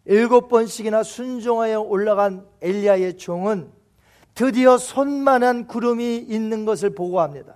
일곱 0.05 0.49
번씩이나 0.49 1.03
순종하여 1.03 1.81
올라간 1.81 2.45
엘리야의 2.61 3.17
종은 3.17 3.71
드디어 4.33 4.77
손만한 4.77 5.67
구름이 5.67 6.17
있는 6.17 6.65
것을 6.65 6.95
보고합니다. 6.95 7.55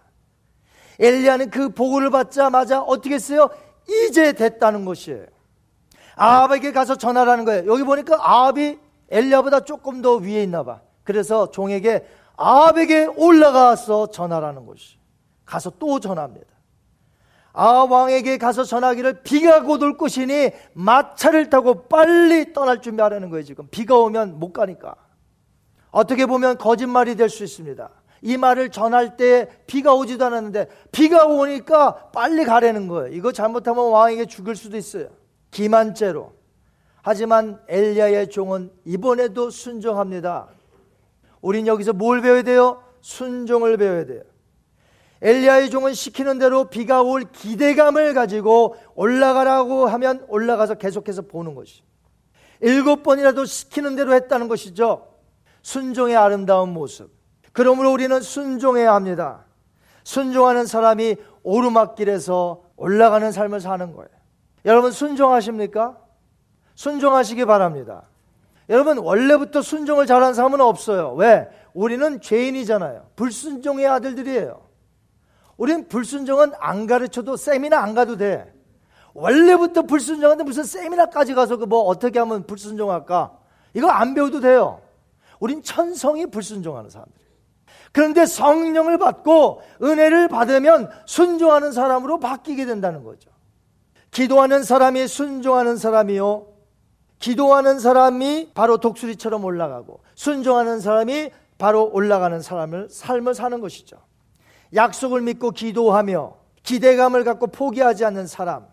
엘리야는 0.99 1.49
그 1.49 1.69
보고를 1.69 2.09
받자마자 2.09 2.81
어떻게 2.81 3.15
했어요? 3.15 3.49
이제 3.89 4.33
됐다는 4.33 4.85
것이에요. 4.85 5.25
아합에게 6.15 6.71
가서 6.71 6.95
전하라는 6.95 7.45
거예요. 7.45 7.71
여기 7.71 7.83
보니까 7.83 8.17
아합이 8.19 8.77
엘리야보다 9.09 9.61
조금 9.61 10.01
더 10.01 10.15
위에 10.15 10.43
있나 10.43 10.63
봐. 10.63 10.81
그래서 11.03 11.51
종에게 11.51 12.05
아합에게 12.37 13.05
올라가서 13.15 14.07
전하라는 14.07 14.65
것이. 14.65 14.97
가서 15.45 15.71
또 15.79 15.99
전합니다. 15.99 16.47
아합 17.53 17.91
왕에게 17.91 18.37
가서 18.39 18.63
전하기를 18.63 19.21
비가 19.21 19.61
곧 19.61 19.83
올 19.83 19.95
것이니 19.97 20.51
마차를 20.73 21.49
타고 21.51 21.83
빨리 21.83 22.51
떠날 22.53 22.81
준비하라는 22.81 23.29
거예요, 23.29 23.43
지금. 23.43 23.67
비가 23.69 23.95
오면 23.97 24.39
못 24.39 24.51
가니까. 24.53 24.95
어떻게 25.91 26.25
보면 26.25 26.57
거짓말이 26.57 27.15
될 27.15 27.29
수 27.29 27.43
있습니다. 27.43 27.89
이 28.23 28.37
말을 28.37 28.69
전할 28.69 29.17
때 29.17 29.49
비가 29.67 29.93
오지도 29.93 30.25
않았는데 30.25 30.67
비가 30.91 31.25
오니까 31.25 32.09
빨리 32.11 32.45
가라는 32.45 32.87
거예요. 32.87 33.13
이거 33.13 33.31
잘못하면 33.31 33.91
왕에게 33.91 34.25
죽을 34.25 34.55
수도 34.55 34.77
있어요. 34.77 35.09
기만죄로. 35.51 36.31
하지만 37.03 37.59
엘리야의 37.67 38.29
종은 38.29 38.71
이번에도 38.85 39.49
순종합니다. 39.49 40.47
우린 41.43 41.67
여기서 41.67 41.93
뭘 41.93 42.21
배워야 42.21 42.41
돼요? 42.41 42.81
순종을 43.01 43.77
배워야 43.77 44.05
돼요. 44.05 44.23
엘리야의 45.21 45.69
종은 45.69 45.93
시키는 45.93 46.39
대로 46.39 46.69
비가 46.69 47.01
올 47.01 47.23
기대감을 47.31 48.13
가지고 48.13 48.75
올라가라고 48.95 49.85
하면 49.87 50.25
올라가서 50.29 50.75
계속해서 50.75 51.23
보는 51.23 51.53
것이. 51.53 51.83
일곱 52.61 53.03
번이라도 53.03 53.43
시키는 53.43 53.95
대로 53.95 54.13
했다는 54.13 54.47
것이죠. 54.47 55.15
순종의 55.61 56.15
아름다운 56.15 56.69
모습. 56.69 57.11
그러므로 57.51 57.91
우리는 57.91 58.21
순종해야 58.21 58.93
합니다. 58.93 59.45
순종하는 60.05 60.65
사람이 60.65 61.17
오르막길에서 61.43 62.63
올라가는 62.77 63.31
삶을 63.31 63.59
사는 63.59 63.93
거예요. 63.93 64.09
여러분 64.65 64.91
순종하십니까? 64.91 65.97
순종하시기 66.75 67.43
바랍니다. 67.45 68.07
여러분 68.69 68.97
원래부터 68.97 69.61
순종을 69.61 70.05
잘하는 70.05 70.33
사람은 70.33 70.61
없어요. 70.61 71.13
왜? 71.13 71.47
우리는 71.73 72.21
죄인이잖아요. 72.21 73.07
불순종의 73.15 73.87
아들들이에요. 73.87 74.61
우리는 75.57 75.87
불순종은 75.87 76.53
안 76.59 76.87
가르쳐도 76.87 77.35
세미나 77.35 77.79
안 77.79 77.93
가도 77.93 78.17
돼. 78.17 78.51
원래부터 79.13 79.83
불순종한데 79.83 80.43
무슨 80.43 80.63
세미나까지 80.63 81.33
가서 81.33 81.57
그 81.57 81.65
뭐 81.65 81.81
어떻게 81.83 82.19
하면 82.19 82.45
불순종할까? 82.45 83.37
이거 83.73 83.89
안 83.89 84.13
배워도 84.13 84.39
돼요. 84.39 84.81
우린 85.39 85.61
천성이 85.61 86.25
불순종하는 86.27 86.89
사람들. 86.89 87.13
그런데 87.91 88.25
성령을 88.25 88.97
받고 88.97 89.61
은혜를 89.81 90.27
받으면 90.27 90.89
순종하는 91.05 91.71
사람으로 91.71 92.19
바뀌게 92.19 92.65
된다는 92.65 93.03
거죠. 93.03 93.29
기도하는 94.11 94.63
사람이 94.63 95.07
순종하는 95.07 95.77
사람이요. 95.77 96.52
기도하는 97.23 97.79
사람이 97.79 98.49
바로 98.53 98.79
독수리처럼 98.79 99.45
올라가고 99.45 100.01
순종하는 100.13 100.81
사람이 100.81 101.31
바로 101.57 101.89
올라가는 101.89 102.41
사람을 102.41 102.89
삶을 102.89 103.33
사는 103.33 103.61
것이죠. 103.61 103.95
약속을 104.75 105.21
믿고 105.21 105.51
기도하며 105.51 106.33
기대감을 106.63 107.23
갖고 107.23 107.47
포기하지 107.47 108.03
않는 108.03 108.27
사람, 108.27 108.65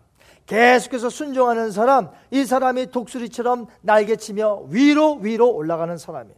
계속해서 0.47 1.11
순종하는 1.11 1.71
사람, 1.71 2.11
이 2.33 2.45
사람이 2.45 2.91
독수리처럼 2.91 3.69
날개치며 3.83 4.65
위로 4.71 5.15
위로 5.23 5.49
올라가는 5.55 5.97
사람이에요. 5.97 6.37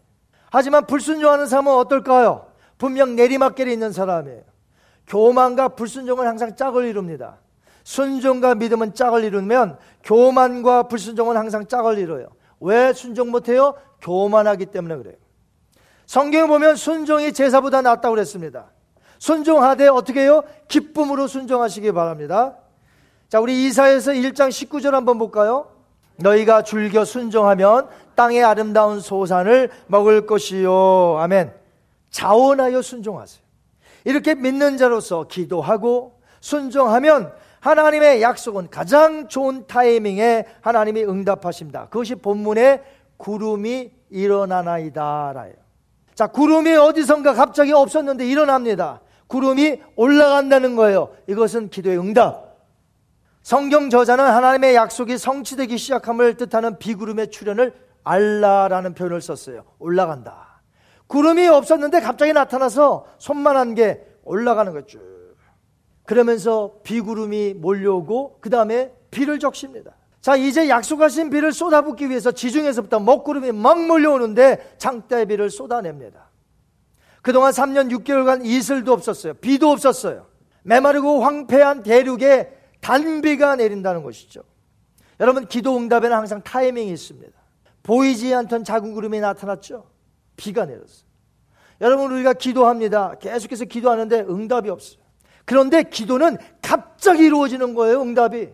하지만 0.50 0.84
불순종하는 0.84 1.46
사람은 1.46 1.72
어떨까요? 1.72 2.46
분명 2.76 3.16
내리막길에 3.16 3.72
있는 3.72 3.90
사람이에요. 3.90 4.42
교만과 5.06 5.68
불순종은 5.68 6.26
항상 6.26 6.56
짝을 6.56 6.84
이룹니다. 6.84 7.38
순종과 7.84 8.54
믿음은 8.56 8.94
짝을 8.94 9.24
이루면 9.24 9.78
교만과 10.04 10.84
불순종은 10.84 11.36
항상 11.36 11.66
짝을 11.66 11.98
이뤄요. 11.98 12.28
왜 12.60 12.92
순종 12.92 13.30
못해요? 13.30 13.74
교만하기 14.00 14.66
때문에 14.66 14.96
그래요. 14.96 15.16
성경에 16.06 16.46
보면 16.46 16.76
순종이 16.76 17.32
제사보다 17.32 17.82
낫다고 17.82 18.14
그랬습니다. 18.14 18.70
순종하되 19.18 19.88
어떻게 19.88 20.22
해요? 20.22 20.42
기쁨으로 20.68 21.26
순종하시기 21.26 21.92
바랍니다. 21.92 22.56
자, 23.28 23.40
우리 23.40 23.64
이사에서 23.66 24.12
1장 24.12 24.48
19절 24.48 24.90
한번 24.90 25.18
볼까요? 25.18 25.68
너희가 26.16 26.62
줄겨 26.62 27.04
순종하면 27.04 27.88
땅의 28.14 28.44
아름다운 28.44 29.00
소산을 29.00 29.70
먹을 29.86 30.26
것이요. 30.26 31.18
아멘. 31.18 31.52
자원하여 32.10 32.82
순종하세요. 32.82 33.42
이렇게 34.04 34.34
믿는 34.34 34.76
자로서 34.76 35.24
기도하고 35.28 36.20
순종하면 36.40 37.32
하나님의 37.62 38.22
약속은 38.22 38.70
가장 38.70 39.28
좋은 39.28 39.68
타이밍에 39.68 40.46
하나님이 40.62 41.04
응답하십니다. 41.04 41.84
그것이 41.90 42.16
본문의 42.16 42.82
구름이 43.18 43.92
일어나나이다라요. 44.10 45.52
자, 46.16 46.26
구름이 46.26 46.74
어디선가 46.74 47.34
갑자기 47.34 47.72
없었는데 47.72 48.26
일어납니다. 48.26 49.00
구름이 49.28 49.80
올라간다는 49.94 50.74
거예요. 50.74 51.10
이것은 51.28 51.70
기도의 51.70 51.98
응답. 52.00 52.52
성경 53.44 53.90
저자는 53.90 54.24
하나님의 54.24 54.74
약속이 54.74 55.16
성취되기 55.16 55.78
시작함을 55.78 56.36
뜻하는 56.36 56.78
비구름의 56.80 57.30
출현을 57.30 57.74
알라라는 58.02 58.94
표현을 58.94 59.20
썼어요. 59.22 59.62
올라간다. 59.78 60.62
구름이 61.06 61.46
없었는데 61.46 62.00
갑자기 62.00 62.32
나타나서 62.32 63.06
손만 63.18 63.56
한 63.56 63.76
게 63.76 64.04
올라가는 64.24 64.72
거죠. 64.72 64.98
그러면서 66.04 66.74
비구름이 66.82 67.54
몰려오고 67.54 68.38
그 68.40 68.50
다음에 68.50 68.92
비를 69.10 69.38
적십니다. 69.38 69.94
자, 70.20 70.36
이제 70.36 70.68
약속하신 70.68 71.30
비를 71.30 71.52
쏟아붓기 71.52 72.08
위해서 72.08 72.30
지중에서부터 72.30 73.00
먹구름이 73.00 73.52
막 73.52 73.84
몰려오는데 73.86 74.76
장대 74.78 75.24
비를 75.24 75.50
쏟아냅니다. 75.50 76.30
그동안 77.22 77.52
3년 77.52 77.90
6개월간 77.92 78.44
이슬도 78.46 78.92
없었어요. 78.92 79.34
비도 79.34 79.70
없었어요. 79.70 80.26
메마르고 80.62 81.22
황폐한 81.24 81.82
대륙에 81.82 82.52
단비가 82.80 83.56
내린다는 83.56 84.02
것이죠. 84.02 84.42
여러분, 85.20 85.46
기도 85.46 85.76
응답에는 85.76 86.16
항상 86.16 86.42
타이밍이 86.42 86.90
있습니다. 86.92 87.32
보이지 87.82 88.32
않던 88.34 88.64
작은 88.64 88.94
구름이 88.94 89.20
나타났죠. 89.20 89.86
비가 90.36 90.66
내렸어요. 90.66 91.06
여러분, 91.80 92.12
우리가 92.12 92.32
기도합니다. 92.32 93.16
계속해서 93.20 93.64
기도하는데 93.64 94.20
응답이 94.20 94.70
없어요. 94.70 95.01
그런데 95.44 95.82
기도는 95.82 96.36
갑자기 96.60 97.24
이루어지는 97.24 97.74
거예요, 97.74 98.02
응답이. 98.02 98.48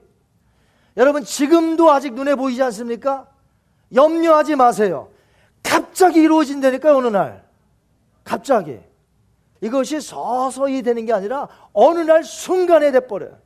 여러분, 0.97 1.25
지금도 1.25 1.91
아직 1.91 2.15
눈에 2.15 2.35
보이지 2.35 2.63
않습니까? 2.63 3.29
염려하지 3.95 4.57
마세요. 4.57 5.09
갑자기 5.63 6.21
이루어진다니까요, 6.21 6.97
어느 6.97 7.07
날. 7.09 7.45
갑자기. 8.25 8.79
이것이 9.61 10.01
서서히 10.01 10.83
되는 10.83 11.05
게 11.07 11.13
아니라 11.13 11.49
어느 11.73 12.01
날 12.01 12.25
순간에 12.25 12.91
돼버려요. 12.93 13.39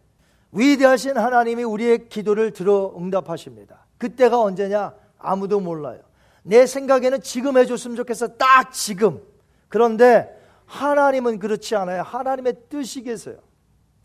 위대하신 0.53 1.17
하나님이 1.17 1.65
우리의 1.65 2.09
기도를 2.09 2.53
들어 2.53 2.95
응답하십니다. 2.97 3.87
그때가 3.99 4.41
언제냐? 4.41 4.95
아무도 5.19 5.61
몰라요. 5.61 6.01
내 6.43 6.67
생각에는 6.67 7.23
지금 7.23 7.57
해줬으면 7.57 7.97
좋겠어. 7.97 8.29
딱 8.37 8.73
지금. 8.73 9.23
그런데 9.69 10.29
하나님은 10.73 11.39
그렇지 11.39 11.77
않아요. 11.77 12.03
하나님의 12.03 12.55
뜻이 12.71 13.03
계세요. 13.03 13.37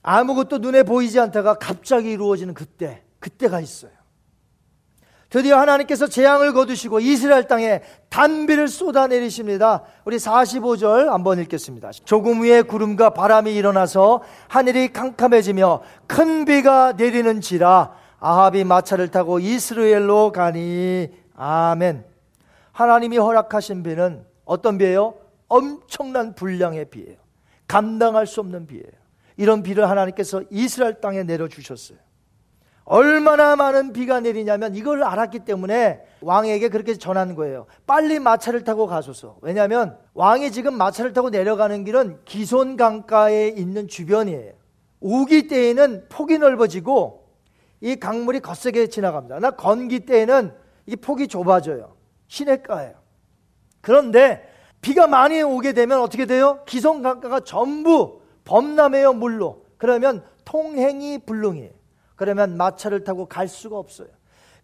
아무것도 0.03 0.57
눈에 0.57 0.83
보이지 0.83 1.17
않다가 1.19 1.53
갑자기 1.53 2.11
이루어지는 2.11 2.53
그때, 2.53 3.03
그때가 3.19 3.61
있어요. 3.61 3.91
드디어 5.29 5.59
하나님께서 5.59 6.07
재앙을 6.07 6.53
거두시고 6.53 6.99
이스라엘 6.99 7.47
땅에 7.47 7.81
단비를 8.09 8.67
쏟아내리십니다. 8.67 9.83
우리 10.05 10.17
45절 10.17 11.07
한번 11.07 11.39
읽겠습니다. 11.39 11.91
조금 12.05 12.41
위에 12.41 12.61
구름과 12.61 13.11
바람이 13.11 13.53
일어나서 13.53 14.21
하늘이 14.47 14.93
캄캄해지며 14.93 15.81
큰 16.07 16.45
비가 16.45 16.93
내리는지라 16.93 17.93
아합이 18.19 18.63
마차를 18.63 19.09
타고 19.09 19.39
이스라엘로 19.39 20.31
가니 20.31 21.09
아멘. 21.35 22.05
하나님이 22.71 23.17
허락하신 23.17 23.83
비는 23.83 24.25
어떤 24.45 24.77
비예요? 24.77 25.26
엄청난 25.47 26.33
분량의 26.33 26.85
비예요. 26.89 27.17
감당할 27.67 28.27
수 28.27 28.39
없는 28.39 28.67
비예요. 28.67 28.85
이런 29.37 29.63
비를 29.63 29.89
하나님께서 29.89 30.43
이스라엘 30.49 30.99
땅에 30.99 31.23
내려 31.23 31.47
주셨어요. 31.47 31.97
얼마나 32.89 33.57
많은 33.57 33.91
비가 33.91 34.21
내리냐면 34.21 34.73
이걸 34.73 35.03
알았기 35.03 35.39
때문에 35.39 36.01
왕에게 36.21 36.69
그렇게 36.69 36.95
전한 36.95 37.35
거예요. 37.35 37.65
빨리 37.85 38.17
마차를 38.17 38.63
타고 38.63 38.87
가소서. 38.87 39.37
왜냐하면 39.41 39.97
왕이 40.13 40.51
지금 40.51 40.77
마차를 40.77 41.11
타고 41.11 41.29
내려가는 41.29 41.83
길은 41.83 42.19
기손 42.23 42.77
강가에 42.77 43.49
있는 43.49 43.89
주변이에요. 43.89 44.53
우기 45.01 45.47
때에는 45.47 46.05
폭이 46.07 46.37
넓어지고 46.37 47.27
이 47.81 47.97
강물이 47.97 48.39
거세게 48.39 48.87
지나갑니다. 48.87 49.39
나 49.39 49.51
건기 49.51 49.99
때에는 49.99 50.53
이 50.85 50.95
폭이 50.95 51.27
좁아져요. 51.27 51.93
시냇가예요. 52.27 52.93
그런데 53.81 54.49
비가 54.81 55.07
많이 55.07 55.41
오게 55.41 55.73
되면 55.73 55.99
어떻게 55.99 56.25
돼요? 56.25 56.59
기손 56.65 57.01
강가가 57.01 57.39
전부 57.39 58.21
범람해요 58.45 59.13
물로. 59.13 59.65
그러면 59.77 60.23
통행이 60.45 61.19
불능이에요. 61.25 61.71
그러면 62.15 62.57
마차를 62.57 63.03
타고 63.03 63.25
갈 63.27 63.47
수가 63.47 63.77
없어요. 63.77 64.07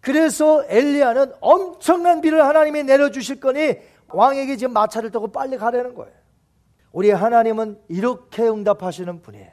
그래서 0.02 0.64
엘리야는 0.68 1.34
엄청난 1.40 2.22
비를 2.22 2.44
하나님이 2.46 2.84
내려주실 2.84 3.40
거니 3.40 3.78
왕에게 4.10 4.58
지금 4.58 4.74
마차를 4.74 5.12
타고 5.12 5.32
빨리 5.32 5.58
가라는 5.58 5.94
거예요. 5.94 6.14
우리 6.92 7.10
하나님은 7.10 7.80
이렇게 7.88 8.44
응답하시는 8.44 9.22
분이에요. 9.22 9.52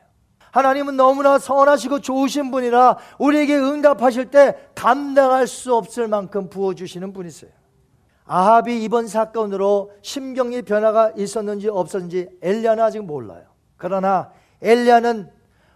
하나님은 0.51 0.97
너무나 0.97 1.39
선하시고 1.39 2.01
좋으신 2.01 2.51
분이라 2.51 2.99
우리에게 3.19 3.57
응답하실 3.57 4.31
때 4.31 4.57
감당할 4.75 5.47
수 5.47 5.75
없을 5.75 6.09
만큼 6.09 6.51
부어주시는 6.51 7.13
분이세요. 7.13 7.51
아합이 8.33 8.85
이번 8.85 9.09
사건으로 9.09 9.91
심경의 10.03 10.63
변화가 10.63 11.15
있었는지 11.17 11.69
없었는지 11.69 12.29
엘리야는 12.41 12.85
아직 12.85 13.01
몰라요. 13.05 13.43
그러나 13.77 14.31
엘리야는 14.63 15.29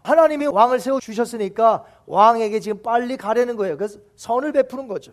하나님이 0.05 0.47
왕을 0.47 0.79
세워 0.79 1.01
주셨으니까 1.01 1.85
왕에게 2.07 2.61
지금 2.61 2.81
빨리 2.81 3.17
가려는 3.17 3.57
거예요. 3.57 3.77
그래서 3.77 3.99
선을 4.15 4.53
베푸는 4.53 4.87
거죠. 4.87 5.11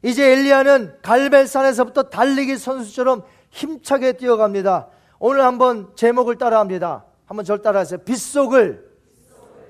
이제 0.00 0.32
엘리야는 0.32 1.00
갈벨산에서부터 1.02 2.04
달리기 2.04 2.56
선수처럼 2.56 3.22
힘차게 3.50 4.14
뛰어갑니다. 4.14 4.88
오늘 5.18 5.44
한번 5.44 5.92
제목을 5.94 6.38
따라합니다. 6.38 7.04
한번 7.26 7.44
절 7.44 7.60
따라하세요. 7.60 7.98
빗속을 7.98 8.90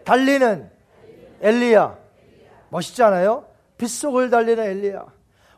달리는 0.05 0.71
엘리야. 1.41 1.99
멋있지 2.69 3.03
않아요? 3.03 3.47
빗속을 3.77 4.31
달리는 4.31 4.63
엘리야. 4.63 5.12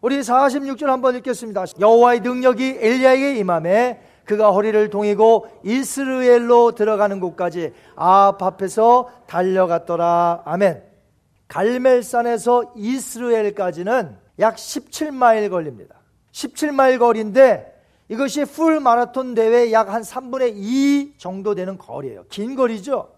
우리 0.05 0.21
46절 0.21 0.85
한번 0.85 1.17
읽겠습니다. 1.17 1.65
여호와의 1.81 2.21
능력이 2.21 2.77
엘리야에게 2.79 3.37
임함에 3.37 4.03
그가 4.27 4.51
허리를 4.51 4.91
동이고 4.91 5.47
이스르엘로 5.63 6.73
들어가는 6.73 7.21
곳까지 7.21 7.73
아합 7.97 8.43
앞에서 8.43 9.09
달려갔더라. 9.27 10.43
아멘. 10.45 10.83
갈멜산에서 11.49 12.75
이스르엘까지는 12.77 14.15
약 14.41 14.57
17마일 14.57 15.49
걸립니다. 15.49 15.95
17마일 16.33 16.99
거리인데 16.99 17.73
이것이 18.11 18.45
풀 18.45 18.81
마라톤 18.81 19.35
대회 19.35 19.73
약 19.73 19.89
한 19.89 20.03
3분의 20.03 20.53
2 20.55 21.15
정도 21.17 21.55
되는 21.55 21.79
거리예요. 21.79 22.27
긴 22.29 22.57
거리죠. 22.57 23.09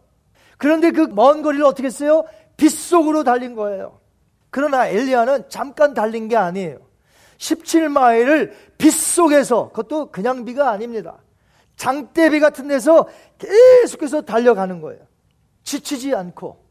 그런데 0.56 0.92
그 0.92 1.08
먼 1.08 1.42
거리를 1.42 1.64
어떻게 1.64 1.86
했어요? 1.88 2.22
빗속으로 2.56 3.24
달린 3.24 3.56
거예요. 3.56 4.05
그러나 4.50 4.86
엘리야는 4.88 5.48
잠깐 5.48 5.94
달린 5.94 6.28
게 6.28 6.36
아니에요. 6.36 6.78
17마일을 7.38 8.52
빗속에서 8.78 9.68
그것도 9.68 10.10
그냥 10.10 10.44
비가 10.44 10.70
아닙니다. 10.70 11.18
장대비 11.76 12.40
같은 12.40 12.68
데서 12.68 13.06
계속해서 13.38 14.22
달려가는 14.22 14.80
거예요. 14.80 15.02
지치지 15.62 16.14
않고 16.14 16.64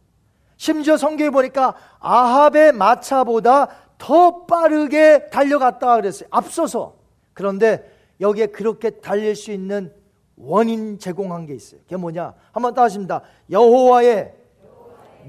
심지어 0.58 0.98
성경에 0.98 1.30
보니까 1.30 1.76
아합의 2.00 2.72
마차보다 2.74 3.68
더 3.98 4.46
빠르게 4.46 5.30
달려갔다 5.30 5.96
그랬어요. 5.96 6.28
앞서서. 6.32 6.96
그런데 7.34 7.92
여기에 8.22 8.48
그렇게 8.48 8.90
달릴 8.90 9.36
수 9.36 9.52
있는 9.52 9.94
원인 10.38 11.00
제공한 11.00 11.46
게 11.46 11.54
있어요. 11.54 11.82
그게 11.82 11.98
뭐냐? 11.98 12.34
한번 12.52 12.74
따집니다. 12.74 13.22
여호와의 13.50 14.34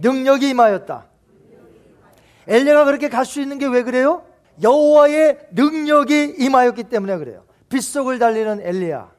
능력이 0.00 0.50
임하였다. 0.50 1.06
엘리가 2.48 2.84
그렇게 2.84 3.08
갈 3.08 3.24
수 3.24 3.40
있는 3.40 3.58
게 3.58 3.66
왜 3.66 3.82
그래요? 3.82 4.24
여호와의 4.62 5.48
능력이 5.52 6.36
임하였기 6.38 6.84
때문에 6.84 7.18
그래요. 7.18 7.44
빗속을 7.68 8.18
달리는 8.18 8.60
엘리야. 8.62 9.10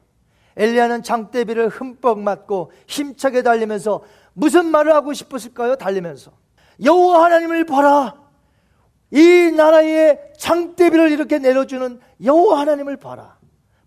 엘리야는 0.56 1.02
장대비를 1.04 1.68
흠뻑 1.68 2.18
맞고 2.18 2.72
힘차게 2.88 3.42
달리면서 3.42 4.02
무슨 4.32 4.66
말을 4.66 4.92
하고 4.92 5.12
싶었을까요? 5.12 5.76
달리면서 5.76 6.32
여호와 6.84 7.24
하나님을 7.24 7.64
봐라. 7.64 8.14
이 9.10 9.52
나라의 9.56 10.18
장대비를 10.38 11.12
이렇게 11.12 11.38
내려주는 11.38 12.00
여호와 12.24 12.60
하나님을 12.60 12.96
봐라. 12.96 13.38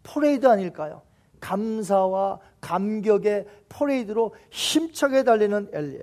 퍼레이드 0.03 0.47
아닐까요? 0.47 1.01
감사와 1.41 2.39
감격의 2.61 3.45
퍼레이드로 3.69 4.33
힘차게 4.51 5.23
달리는 5.23 5.69
엘리야. 5.73 6.01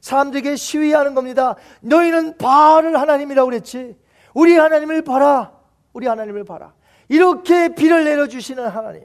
사람들에게 0.00 0.56
시위하는 0.56 1.14
겁니다. 1.14 1.56
너희는 1.80 2.38
바알을 2.38 2.98
하나님이라고 2.98 3.50
그랬지. 3.50 3.96
우리 4.34 4.56
하나님을 4.56 5.02
봐라. 5.02 5.52
우리 5.92 6.06
하나님을 6.06 6.44
봐라. 6.44 6.72
이렇게 7.08 7.74
비를 7.74 8.04
내려주시는 8.04 8.66
하나님. 8.68 9.04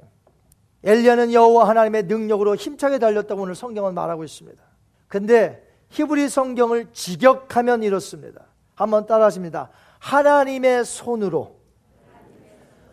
엘리야는 0.83 1.33
여호와 1.33 1.67
하나님의 1.69 2.03
능력으로 2.03 2.55
힘차게 2.55 2.99
달렸다고 2.99 3.41
오늘 3.41 3.55
성경은 3.55 3.93
말하고 3.95 4.23
있습니다. 4.23 4.61
근데 5.07 5.65
히브리 5.89 6.29
성경을 6.29 6.91
직역하면 6.93 7.83
이렇습니다. 7.83 8.45
한번 8.75 9.07
따라하십니다. 9.07 9.69
하나님의 9.99 10.85
손으로. 10.85 11.55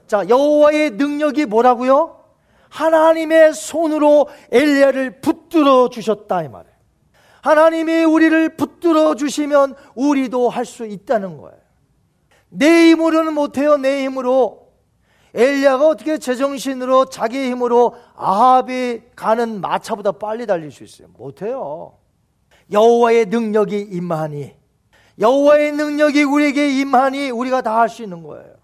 자, 0.07 0.26
여호와의 0.28 0.92
능력이 0.92 1.46
뭐라고요? 1.46 2.22
하나님의 2.70 3.53
손으로 3.53 4.28
엘리야를 4.50 5.20
붙들어 5.20 5.90
주셨다 5.90 6.42
이 6.42 6.48
말이에요. 6.48 6.72
하나님이 7.43 8.05
우리를 8.05 8.57
붙들어 8.57 9.14
주시면 9.14 9.74
우리도 9.95 10.49
할 10.49 10.64
수 10.64 10.86
있다는 10.86 11.36
거예요. 11.38 11.59
내 12.49 12.90
힘으로는 12.90 13.34
못해요. 13.34 13.76
내 13.76 14.05
힘으로. 14.05 14.62
엘리야가 15.34 15.86
어떻게 15.88 16.18
제정신으로 16.18 17.07
자기 17.07 17.51
힘으로 17.51 17.95
아합이 18.16 19.01
가는 19.16 19.61
마차보다 19.61 20.12
빨리 20.12 20.47
달릴 20.47 20.70
수 20.70 20.84
있어요? 20.84 21.09
못해요. 21.16 21.95
여호와의 22.70 23.26
능력이 23.26 23.88
임하니 23.90 24.55
여호와의 25.18 25.72
능력이 25.72 26.22
우리에게 26.24 26.80
임하니 26.80 27.30
우리가 27.30 27.62
다 27.62 27.78
할 27.80 27.88
수 27.88 28.03
있는 28.03 28.22
거예요. 28.22 28.55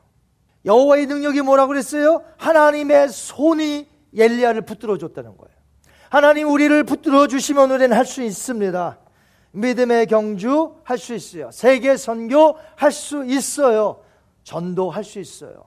여호와의 0.65 1.07
능력이 1.07 1.41
뭐라고 1.43 1.69
그랬어요? 1.69 2.23
하나님의 2.37 3.09
손이 3.09 3.89
엘리야를 4.17 4.63
붙들어 4.63 4.99
줬다는 4.99 5.37
거예요. 5.37 5.58
하나님 6.11 6.49
우리를 6.49 6.85
붙들어 6.85 7.27
주시면 7.27 7.71
우리는 7.71 7.97
할 7.97 8.05
수 8.05 8.23
있습니다. 8.23 8.99
믿음의 9.53 10.07
경주 10.07 10.75
할 10.85 10.99
수 10.99 11.15
있어요. 11.15 11.51
세계 11.53 11.97
선교 11.97 12.57
할 12.77 12.93
수 12.93 13.25
있어요. 13.25 14.01
전도 14.45 14.91
할 14.91 15.05
수 15.05 15.19
있어요. 15.21 15.65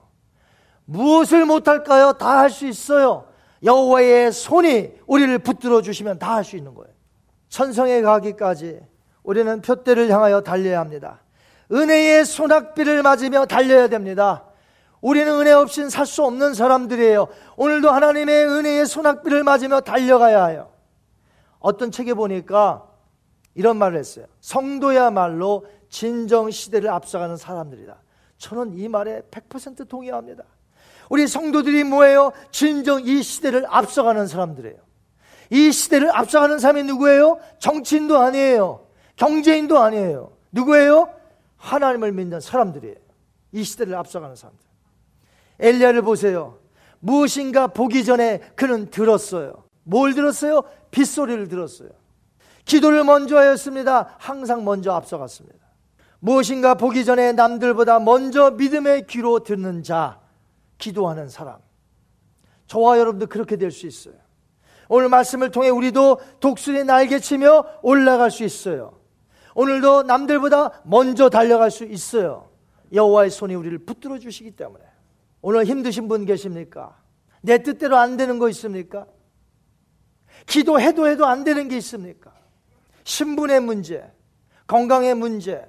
무엇을 0.84 1.44
못할까요? 1.44 2.14
다 2.14 2.40
할 2.40 2.50
수 2.50 2.66
있어요. 2.66 3.26
여호와의 3.62 4.32
손이 4.32 4.90
우리를 5.06 5.38
붙들어 5.38 5.82
주시면 5.82 6.18
다 6.18 6.34
할 6.36 6.44
수 6.44 6.56
있는 6.56 6.74
거예요. 6.74 6.92
천성에 7.48 8.00
가기까지 8.02 8.80
우리는 9.22 9.60
표대를 9.60 10.10
향하여 10.10 10.40
달려야 10.40 10.80
합니다. 10.80 11.20
은혜의 11.70 12.24
소낙비를 12.24 13.02
맞으며 13.02 13.46
달려야 13.46 13.88
됩니다. 13.88 14.44
우리는 15.02 15.32
은혜 15.32 15.50
없이는 15.52 15.90
살수 15.90 16.24
없는 16.24 16.54
사람들이에요. 16.54 17.26
오늘도 17.56 17.90
하나님의 17.90 18.46
은혜의 18.46 18.86
소낙비를 18.86 19.42
맞으며 19.42 19.80
달려가야 19.80 20.46
해요. 20.46 20.70
어떤 21.58 21.90
책에 21.90 22.14
보니까 22.14 22.88
이런 23.54 23.76
말을 23.76 23.98
했어요. 23.98 24.26
성도야말로 24.40 25.66
진정 25.90 26.50
시대를 26.50 26.88
앞서가는 26.88 27.36
사람들이다. 27.36 28.00
저는 28.38 28.78
이 28.78 28.88
말에 28.88 29.22
100% 29.30 29.88
동의합니다. 29.88 30.44
우리 31.10 31.26
성도들이 31.26 31.84
뭐예요? 31.84 32.32
진정 32.52 33.04
이 33.04 33.22
시대를 33.22 33.66
앞서가는 33.68 34.26
사람들이에요. 34.28 34.76
이 35.50 35.72
시대를 35.72 36.16
앞서가는 36.16 36.60
사람이 36.60 36.84
누구예요? 36.84 37.38
정치인도 37.58 38.18
아니에요. 38.18 38.86
경제인도 39.16 39.78
아니에요. 39.78 40.32
누구예요? 40.52 41.12
하나님을 41.56 42.12
믿는 42.12 42.40
사람들이에요. 42.40 42.96
이 43.52 43.64
시대를 43.64 43.94
앞서가는 43.96 44.36
사람들. 44.36 44.71
엘리야를 45.62 46.02
보세요. 46.02 46.58
무엇인가 47.00 47.68
보기 47.68 48.04
전에 48.04 48.40
그는 48.54 48.90
들었어요. 48.90 49.64
뭘 49.84 50.14
들었어요? 50.14 50.62
빗소리를 50.90 51.48
들었어요. 51.48 51.88
기도를 52.64 53.04
먼저 53.04 53.36
하였습니다. 53.38 54.14
항상 54.18 54.64
먼저 54.64 54.92
앞서갔습니다. 54.92 55.58
무엇인가 56.20 56.74
보기 56.74 57.04
전에 57.04 57.32
남들보다 57.32 57.98
먼저 57.98 58.50
믿음의 58.52 59.06
귀로 59.08 59.40
듣는 59.40 59.82
자, 59.82 60.20
기도하는 60.78 61.28
사람. 61.28 61.58
저와 62.66 62.98
여러분도 62.98 63.26
그렇게 63.26 63.56
될 63.56 63.70
수 63.72 63.86
있어요. 63.86 64.14
오늘 64.88 65.08
말씀을 65.08 65.50
통해 65.50 65.68
우리도 65.70 66.20
독수리 66.40 66.84
날개치며 66.84 67.64
올라갈 67.82 68.30
수 68.30 68.44
있어요. 68.44 68.98
오늘도 69.54 70.04
남들보다 70.04 70.82
먼저 70.84 71.28
달려갈 71.30 71.70
수 71.70 71.84
있어요. 71.84 72.48
여호와의 72.92 73.30
손이 73.30 73.54
우리를 73.54 73.78
붙들어 73.78 74.18
주시기 74.18 74.52
때문에. 74.52 74.84
오늘 75.42 75.64
힘드신 75.64 76.08
분 76.08 76.24
계십니까? 76.24 76.96
내 77.42 77.62
뜻대로 77.62 77.96
안 77.98 78.16
되는 78.16 78.38
거 78.38 78.48
있습니까? 78.50 79.06
기도해도 80.46 81.08
해도 81.08 81.26
안 81.26 81.44
되는 81.44 81.68
게 81.68 81.76
있습니까? 81.78 82.32
신분의 83.04 83.60
문제, 83.60 84.10
건강의 84.68 85.14
문제. 85.14 85.66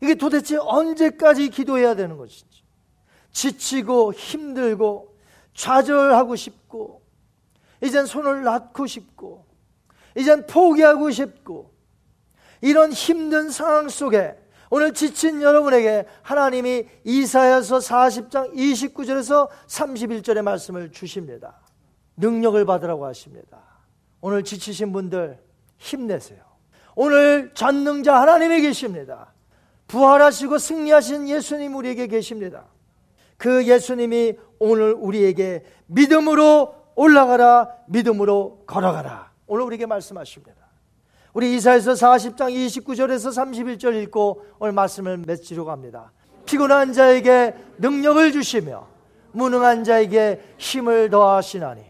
이게 0.00 0.16
도대체 0.16 0.56
언제까지 0.58 1.48
기도해야 1.50 1.94
되는 1.94 2.16
것인지. 2.16 2.64
지치고 3.30 4.12
힘들고 4.12 5.16
좌절하고 5.54 6.34
싶고 6.34 7.02
이젠 7.80 8.06
손을 8.06 8.42
놨고 8.42 8.86
싶고 8.86 9.46
이젠 10.16 10.46
포기하고 10.46 11.10
싶고 11.10 11.72
이런 12.60 12.92
힘든 12.92 13.50
상황 13.50 13.88
속에 13.88 14.36
오늘 14.74 14.94
지친 14.94 15.42
여러분에게 15.42 16.06
하나님이 16.22 16.86
이사야서 17.04 17.76
40장 17.76 18.54
29절에서 18.54 19.50
31절의 19.66 20.40
말씀을 20.40 20.90
주십니다. 20.90 21.60
능력을 22.16 22.64
받으라고 22.64 23.04
하십니다. 23.04 23.58
오늘 24.22 24.42
지치신 24.42 24.94
분들 24.94 25.38
힘내세요. 25.76 26.40
오늘 26.94 27.52
전능자 27.52 28.18
하나님이 28.18 28.62
계십니다. 28.62 29.34
부활하시고 29.88 30.56
승리하신 30.56 31.28
예수님 31.28 31.76
우리에게 31.76 32.06
계십니다. 32.06 32.64
그 33.36 33.66
예수님이 33.66 34.38
오늘 34.58 34.94
우리에게 34.94 35.66
믿음으로 35.84 36.74
올라가라, 36.94 37.68
믿음으로 37.88 38.64
걸어가라. 38.66 39.32
오늘 39.48 39.64
우리에게 39.64 39.84
말씀하십니다. 39.84 40.61
우리 41.34 41.54
이사에서 41.54 41.92
40장 41.92 42.52
29절에서 42.52 43.30
31절 43.30 44.02
읽고 44.02 44.42
오늘 44.58 44.72
말씀을 44.72 45.16
맺지로 45.26 45.64
갑니다. 45.64 46.12
피곤한 46.44 46.92
자에게 46.92 47.54
능력을 47.78 48.32
주시며 48.32 48.86
무능한 49.32 49.84
자에게 49.84 50.42
힘을 50.58 51.08
더하시나니 51.08 51.80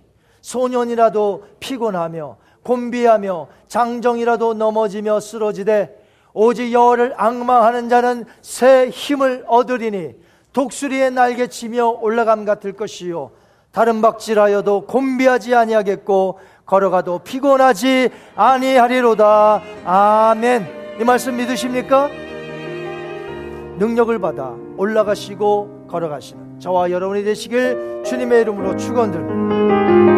소년이라도 0.42 1.44
피곤하며 1.58 2.36
곤비하며 2.62 3.48
장정이라도 3.66 4.54
넘어지며 4.54 5.18
쓰러지되 5.18 6.00
오직 6.34 6.72
여호를 6.72 7.14
악망하는 7.16 7.88
자는 7.88 8.24
새 8.42 8.90
힘을 8.90 9.44
얻으리니 9.48 10.14
독수리의 10.52 11.10
날개 11.10 11.48
치며 11.48 11.88
올라감 11.88 12.44
같을 12.44 12.74
것이요 12.74 13.32
다른 13.72 14.02
박질하여도 14.02 14.86
곤비하지 14.86 15.54
아니하겠고 15.54 16.38
걸어가도 16.72 17.18
피곤하지 17.18 18.08
아니하리로다. 18.34 19.60
아멘. 19.84 20.96
이 20.98 21.04
말씀 21.04 21.36
믿으십니까? 21.36 22.08
능력을 23.76 24.18
받아 24.18 24.54
올라가시고 24.78 25.88
걸어가시는 25.90 26.60
저와 26.60 26.90
여러분이 26.90 27.24
되시길 27.24 28.04
주님의 28.06 28.40
이름으로 28.40 28.76
축원드립니다. 28.76 30.11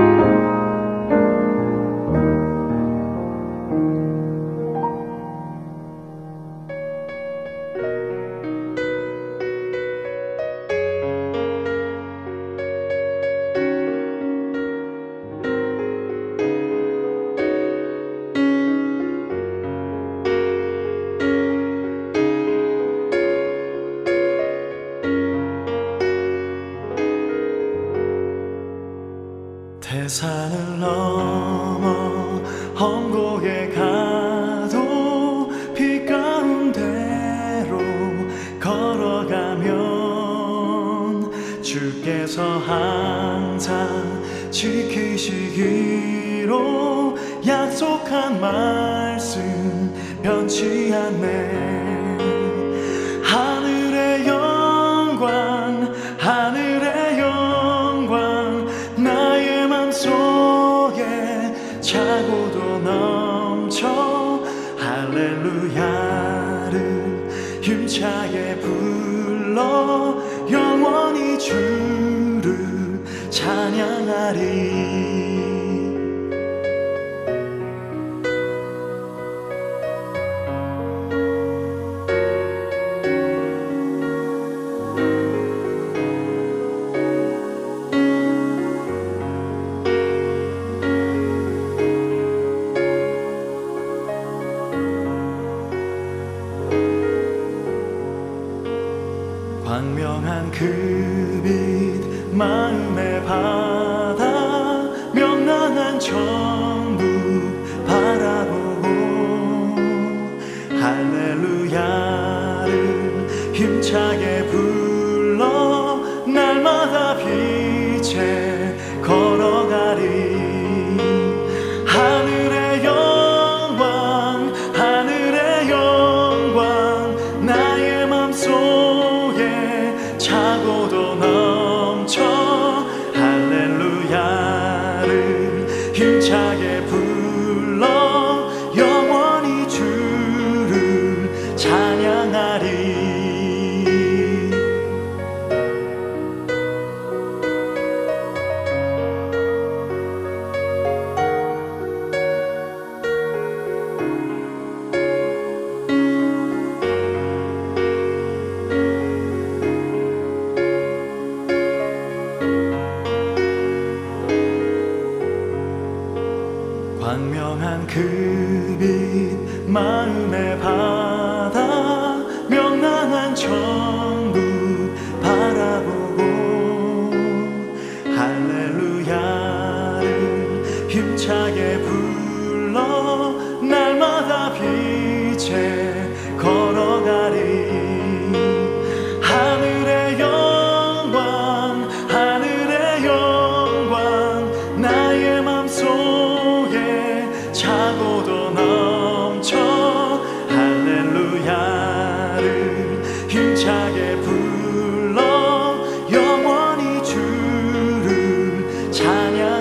차고도 100.54 101.48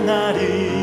나를 0.06 0.82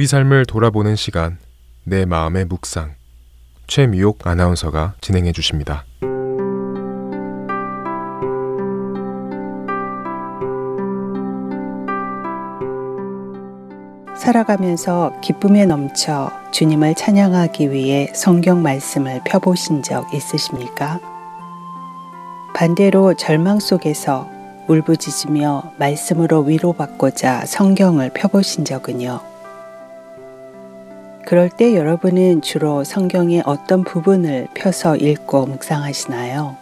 우리 0.00 0.06
삶을 0.06 0.46
돌아보는 0.46 0.96
시간, 0.96 1.36
내 1.84 2.06
마음의 2.06 2.46
묵상. 2.46 2.94
최미옥 3.66 4.26
아나운서가 4.26 4.94
진행해 5.02 5.30
주십니다. 5.32 5.84
살아가면서 14.16 15.12
기쁨에 15.20 15.66
넘쳐 15.66 16.30
주님을 16.50 16.94
찬양하기 16.94 17.70
위해 17.70 18.10
성경 18.14 18.62
말씀을 18.62 19.20
펴보신 19.26 19.82
적 19.82 20.14
있으십니까? 20.14 20.98
반대로 22.54 23.12
절망 23.12 23.60
속에서 23.60 24.26
울부짖으며 24.66 25.74
말씀으로 25.78 26.40
위로받고자 26.40 27.44
성경을 27.44 28.14
펴보신 28.14 28.64
적은요? 28.64 29.29
그럴 31.30 31.48
때 31.48 31.76
여러분은 31.76 32.42
주로 32.42 32.82
성경의 32.82 33.44
어떤 33.46 33.84
부분을 33.84 34.48
펴서 34.52 34.96
읽고 34.96 35.46
묵상하시나요? 35.46 36.56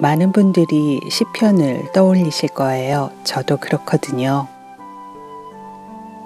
많은 0.00 0.32
분들이 0.32 1.00
시편을 1.08 1.92
떠올리실 1.92 2.48
거예요. 2.48 3.12
저도 3.22 3.58
그렇거든요. 3.58 4.48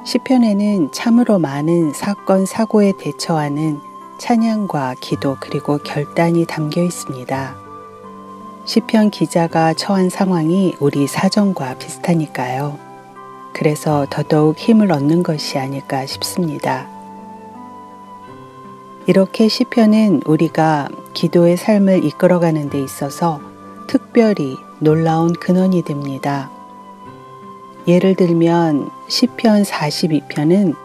시편에는 0.06 0.90
참으로 0.90 1.38
많은 1.38 1.92
사건 1.92 2.46
사고에 2.46 2.94
대처하는 2.98 3.78
찬양과 4.18 4.94
기도 5.02 5.36
그리고 5.40 5.76
결단이 5.76 6.46
담겨 6.46 6.82
있습니다. 6.82 7.56
시편 8.64 9.10
기자가 9.10 9.74
처한 9.74 10.08
상황이 10.08 10.74
우리 10.80 11.06
사정과 11.06 11.74
비슷하니까요. 11.74 12.87
그래서 13.58 14.06
더더욱 14.08 14.56
힘을 14.56 14.92
얻는 14.92 15.24
것이 15.24 15.58
아닐까 15.58 16.06
싶습니다. 16.06 16.86
이렇게 19.08 19.48
시편은 19.48 20.22
우리가 20.26 20.88
기도의 21.12 21.56
삶을 21.56 22.04
이끌어가는 22.04 22.70
데 22.70 22.80
있어서 22.80 23.40
특별히 23.88 24.54
놀라운 24.78 25.32
근원이 25.32 25.82
됩니다. 25.82 26.52
예를 27.88 28.14
들면 28.14 28.90
시편 29.08 29.64
42편은 29.64 30.76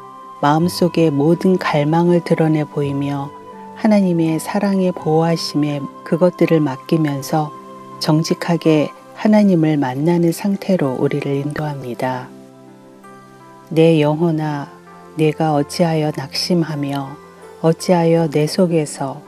마음속의 0.41 1.11
모든 1.11 1.59
갈망을 1.59 2.21
드러내 2.23 2.63
보이며 2.63 3.29
하나님의 3.75 4.39
사랑의 4.39 4.93
보호하심에 4.93 5.79
그것들을 6.03 6.59
맡기면서 6.59 7.51
정직하게 7.99 8.89
하나님을 9.13 9.77
만나는 9.77 10.31
상태로 10.31 10.97
우리를 10.99 11.31
인도합니다. 11.35 12.29
내 13.73 13.99
영혼아, 14.01 14.71
내가 15.15 15.55
어찌하여 15.55 16.11
낙심하며 16.15 17.17
어찌하여 17.63 18.29
내 18.29 18.45
속에서 18.45 19.23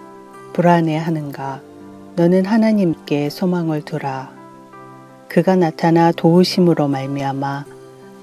불안해하는가? 0.54 1.62
너는 2.16 2.46
하나님께 2.46 3.32
소망을 3.32 3.82
두라. 3.82 4.32
그가 5.30 5.56
나타나 5.56 6.12
도우심으로 6.12 6.88
말미암아 6.88 7.66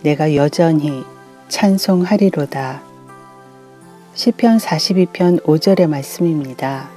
내가 0.02 0.36
여전히 0.36 1.02
찬송하리로다. 1.48 2.82
시편 4.14 4.58
42편 4.58 5.42
5절의 5.42 5.88
말씀입니다. 5.88 6.88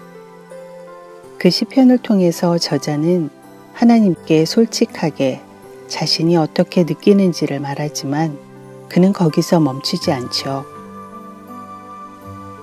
그 1.39 1.49
시편을 1.49 1.97
통해서 1.97 2.59
저자는 2.59 3.31
하나님께 3.73 4.45
솔직하게 4.45 5.41
자신이 5.87 6.37
어떻게 6.37 6.83
느끼는지를 6.83 7.59
말하지만 7.59 8.44
그는 8.89 9.13
거기서 9.13 9.59
멈추지 9.59 10.11
않죠. 10.11 10.65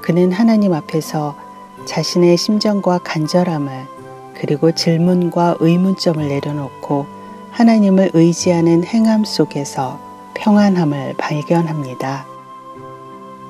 그는 0.02 0.32
하나님 0.32 0.74
앞에서 0.74 1.36
자신의 1.84 2.36
심정과 2.36 2.98
간절함을 2.98 3.86
그리고 4.34 4.72
질문과 4.72 5.56
의문점을 5.60 6.26
내려놓고 6.26 7.06
하나님을 7.50 8.10
의지하는 8.14 8.84
행함 8.84 9.24
속에서 9.24 10.00
평안함을 10.34 11.14
발견합니다. 11.18 12.26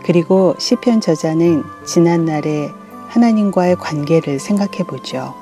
그리고 0.03 0.55
시편 0.59 1.01
저자는 1.01 1.65
지난날에 1.87 2.71
하나님과의 3.09 3.77
관계를 3.77 4.41
생각해 4.41 4.85
보죠. 4.87 5.35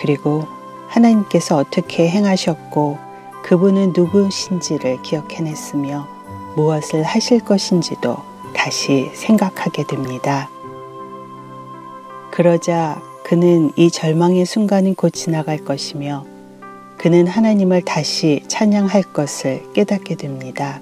그리고 0.00 0.46
하나님께서 0.88 1.56
어떻게 1.56 2.08
행하셨고 2.08 2.98
그분은 3.42 3.92
누구신지를 3.94 5.02
기억해냈으며 5.02 6.13
무엇을 6.56 7.02
하실 7.02 7.40
것인지도 7.40 8.16
다시 8.54 9.10
생각하게 9.14 9.84
됩니다. 9.86 10.48
그러자 12.30 13.00
그는 13.24 13.72
이 13.76 13.90
절망의 13.90 14.44
순간은 14.44 14.94
곧 14.94 15.10
지나갈 15.10 15.58
것이며 15.58 16.24
그는 16.98 17.26
하나님을 17.26 17.82
다시 17.82 18.44
찬양할 18.48 19.02
것을 19.12 19.72
깨닫게 19.72 20.16
됩니다. 20.16 20.80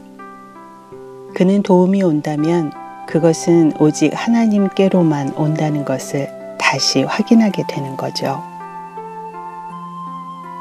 그는 1.34 1.62
도움이 1.62 2.02
온다면 2.02 2.72
그것은 3.06 3.72
오직 3.80 4.12
하나님께로만 4.14 5.34
온다는 5.36 5.84
것을 5.84 6.28
다시 6.58 7.02
확인하게 7.02 7.64
되는 7.68 7.96
거죠. 7.96 8.42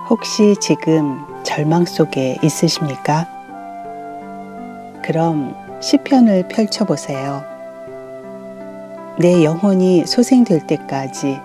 혹시 0.10 0.56
지금 0.60 1.26
절망 1.44 1.86
속에 1.86 2.38
있으십니까? 2.44 3.41
그럼 5.04 5.56
시편을 5.82 6.48
펼쳐 6.48 6.86
보세요. 6.86 7.44
내 9.18 9.44
영혼이 9.44 10.06
소생될 10.06 10.68
때까지 10.68 11.40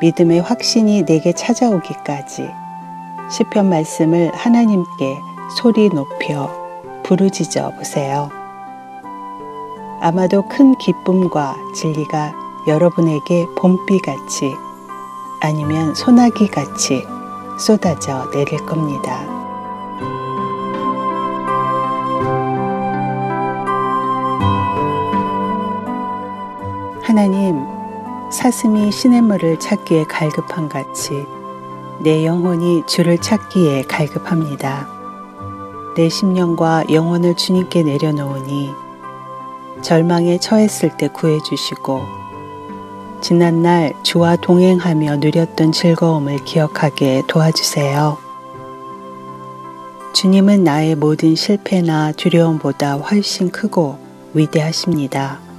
믿음의 0.00 0.40
확신이 0.40 1.04
내게 1.04 1.32
찾아오기까지 1.32 2.48
시편 3.30 3.68
말씀을 3.68 4.34
하나님께 4.34 5.16
소리 5.56 5.88
높여 5.88 6.50
부르짖어 7.02 7.70
보세요. 7.76 8.30
아마도 10.00 10.46
큰 10.48 10.74
기쁨과 10.78 11.56
진리가 11.74 12.32
여러분에게 12.66 13.46
봄비같이 13.56 14.54
아니면 15.40 15.94
소나기같이 15.94 17.04
쏟아져 17.58 18.30
내릴 18.30 18.64
겁니다. 18.66 19.39
하나님, 27.10 27.66
사슴이 28.30 28.92
시냇물을 28.92 29.58
찾기에 29.58 30.04
갈급한 30.04 30.68
같이 30.68 31.26
내 31.98 32.24
영혼이 32.24 32.84
주를 32.86 33.18
찾기에 33.18 33.82
갈급합니다. 33.82 34.86
내 35.96 36.08
심령과 36.08 36.84
영혼을 36.92 37.34
주님께 37.34 37.82
내려놓으니 37.82 38.70
절망에 39.82 40.38
처했을 40.38 40.96
때 40.96 41.08
구해주시고 41.08 42.00
지난날 43.22 43.92
주와 44.04 44.36
동행하며 44.36 45.16
누렸던 45.16 45.72
즐거움을 45.72 46.44
기억하게 46.44 47.24
도와주세요. 47.26 48.18
주님은 50.12 50.62
나의 50.62 50.94
모든 50.94 51.34
실패나 51.34 52.12
두려움보다 52.12 52.98
훨씬 52.98 53.50
크고 53.50 53.98
위대하십니다. 54.32 55.49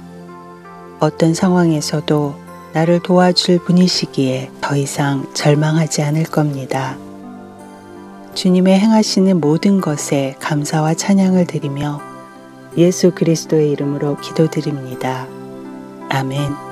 어떤 1.02 1.34
상황에서도 1.34 2.36
나를 2.74 3.00
도와줄 3.00 3.64
분이시기에 3.64 4.52
더 4.60 4.76
이상 4.76 5.26
절망하지 5.34 6.00
않을 6.00 6.22
겁니다. 6.22 6.96
주님의 8.34 8.78
행하시는 8.78 9.40
모든 9.40 9.80
것에 9.80 10.36
감사와 10.38 10.94
찬양을 10.94 11.46
드리며 11.48 12.00
예수 12.76 13.10
그리스도의 13.10 13.72
이름으로 13.72 14.16
기도드립니다. 14.18 15.26
아멘. 16.08 16.71